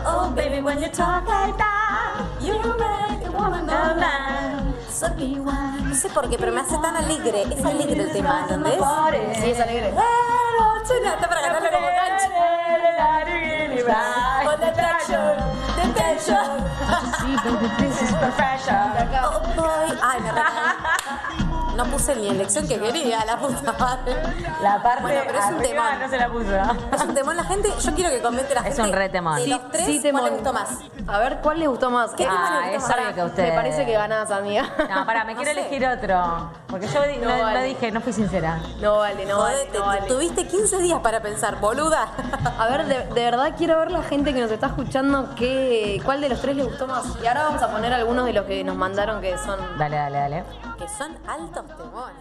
Oh, 0.07 0.31
baby, 0.35 0.61
when 0.61 0.81
you 0.81 0.89
talk 0.89 1.29
like 1.29 1.57
that, 1.59 2.25
you 2.41 2.55
make 2.79 3.27
a 3.27 3.31
woman 3.31 3.67
go 3.67 3.95
mad. 3.97 4.61
So. 4.89 5.09
No 5.09 5.95
sé 5.95 6.09
por 6.11 6.29
qué, 6.29 6.37
pero 6.39 6.53
me 6.53 6.61
hace 6.61 6.79
tan 6.79 6.97
alegre. 6.97 7.43
Es 7.43 7.65
alegre 7.65 8.03
el 8.03 8.13
tema, 8.13 8.41
¿entendés? 8.43 8.81
Sí, 9.41 9.51
es 9.51 9.61
alegre. 9.61 9.89
Está 9.89 11.29
para 11.29 11.43
cantarlo 11.43 11.71
como 11.71 11.87
cancha. 11.87 12.29
On 14.47 14.59
the 14.59 14.73
attraction, 16.01 16.37
the 17.45 18.33
tension. 18.37 18.77
Oh, 19.23 19.41
boy. 19.57 19.99
Ay, 20.03 20.21
me 20.21 20.31
recaí. 20.33 21.47
No 21.77 21.85
puse 21.87 22.15
ni 22.17 22.29
elección 22.29 22.67
que 22.69 22.79
quería, 22.79 23.25
la 23.25 23.39
puta 23.39 23.73
madre. 23.73 24.15
La 24.63 24.83
parte 24.83 25.03
Bueno, 25.03 25.21
pero 25.27 25.39
es 25.39 25.45
un 25.47 25.63
temón. 25.63 25.99
no 26.01 26.09
se 26.11 26.17
la 26.19 26.29
puso. 26.29 26.57
Es 26.95 27.03
un 27.03 27.15
temón 27.15 27.37
la 27.37 27.45
gente. 27.45 27.73
Yo 27.81 27.95
quiero 27.95 28.11
que 28.11 28.21
comente 28.21 28.55
la 28.55 28.61
Es 28.61 28.67
gente. 28.77 28.83
un 28.83 28.93
re 28.93 29.09
temón. 29.09 29.37
De 29.37 29.45
Sí, 29.45 29.51
los 29.51 29.71
tres, 29.71 29.87
sí, 29.87 30.11
¿cuál 30.11 30.25
le 30.25 30.31
gustó 30.31 30.53
más? 30.53 30.69
A 31.13 31.19
ver, 31.19 31.39
¿cuál 31.43 31.59
les 31.59 31.69
gustó 31.69 31.91
más? 31.91 32.13
¿Qué 32.13 32.25
Ah, 32.29 32.71
es 32.73 32.81
gustó 32.83 32.95
obvio 32.95 33.15
que 33.15 33.23
usted. 33.25 33.49
Me 33.51 33.53
parece 33.57 33.85
que 33.87 33.93
ganás, 33.93 34.31
amiga. 34.31 34.65
No, 34.89 35.05
pará, 35.07 35.25
me 35.25 35.35
No 35.35 35.41
quiero 35.43 35.55
sé. 35.55 35.61
elegir 35.69 35.87
otro. 35.89 36.51
Porque 36.69 36.87
yo 36.87 37.01
No 37.21 37.61
dije, 37.63 37.91
no 37.91 38.01
fui 38.01 38.13
sincera. 38.13 38.59
No 38.81 38.99
vale, 38.99 39.27
no 39.27 39.39
vale, 39.39 39.57
Jodete, 39.57 39.79
no 39.79 39.87
vale. 39.87 40.03
tuviste 40.07 40.47
15 40.47 40.79
días 40.79 41.01
para 41.01 41.21
pensar, 41.21 41.61
boluda. 41.61 42.09
A 42.59 42.67
ver, 42.69 42.87
de, 42.87 42.99
de 43.13 43.25
verdad 43.25 43.55
quiero 43.59 43.79
ver 43.79 43.91
la 43.91 44.03
gente 44.03 44.33
que 44.33 44.41
nos 44.41 44.51
está 44.51 44.69
escuchando 44.69 45.35
qué, 45.35 46.01
cuál 46.05 46.21
de 46.21 46.29
los 46.29 46.41
tres 46.41 46.57
les 46.57 46.67
gustó 46.67 46.87
más. 46.87 47.05
Y 47.23 47.27
ahora 47.27 47.45
vamos 47.45 47.63
a 47.63 47.69
poner 47.71 47.93
algunos 47.93 48.25
de 48.27 48.33
los 48.33 48.45
que 48.47 48.63
nos 48.63 48.77
mandaron 48.77 49.21
que 49.21 49.37
son 49.39 49.59
Dale, 49.79 49.97
dale, 49.97 50.19
dale. 50.19 50.45
que 50.79 50.89
son 50.89 51.17
altos 51.29 51.65
temores. 51.77 52.17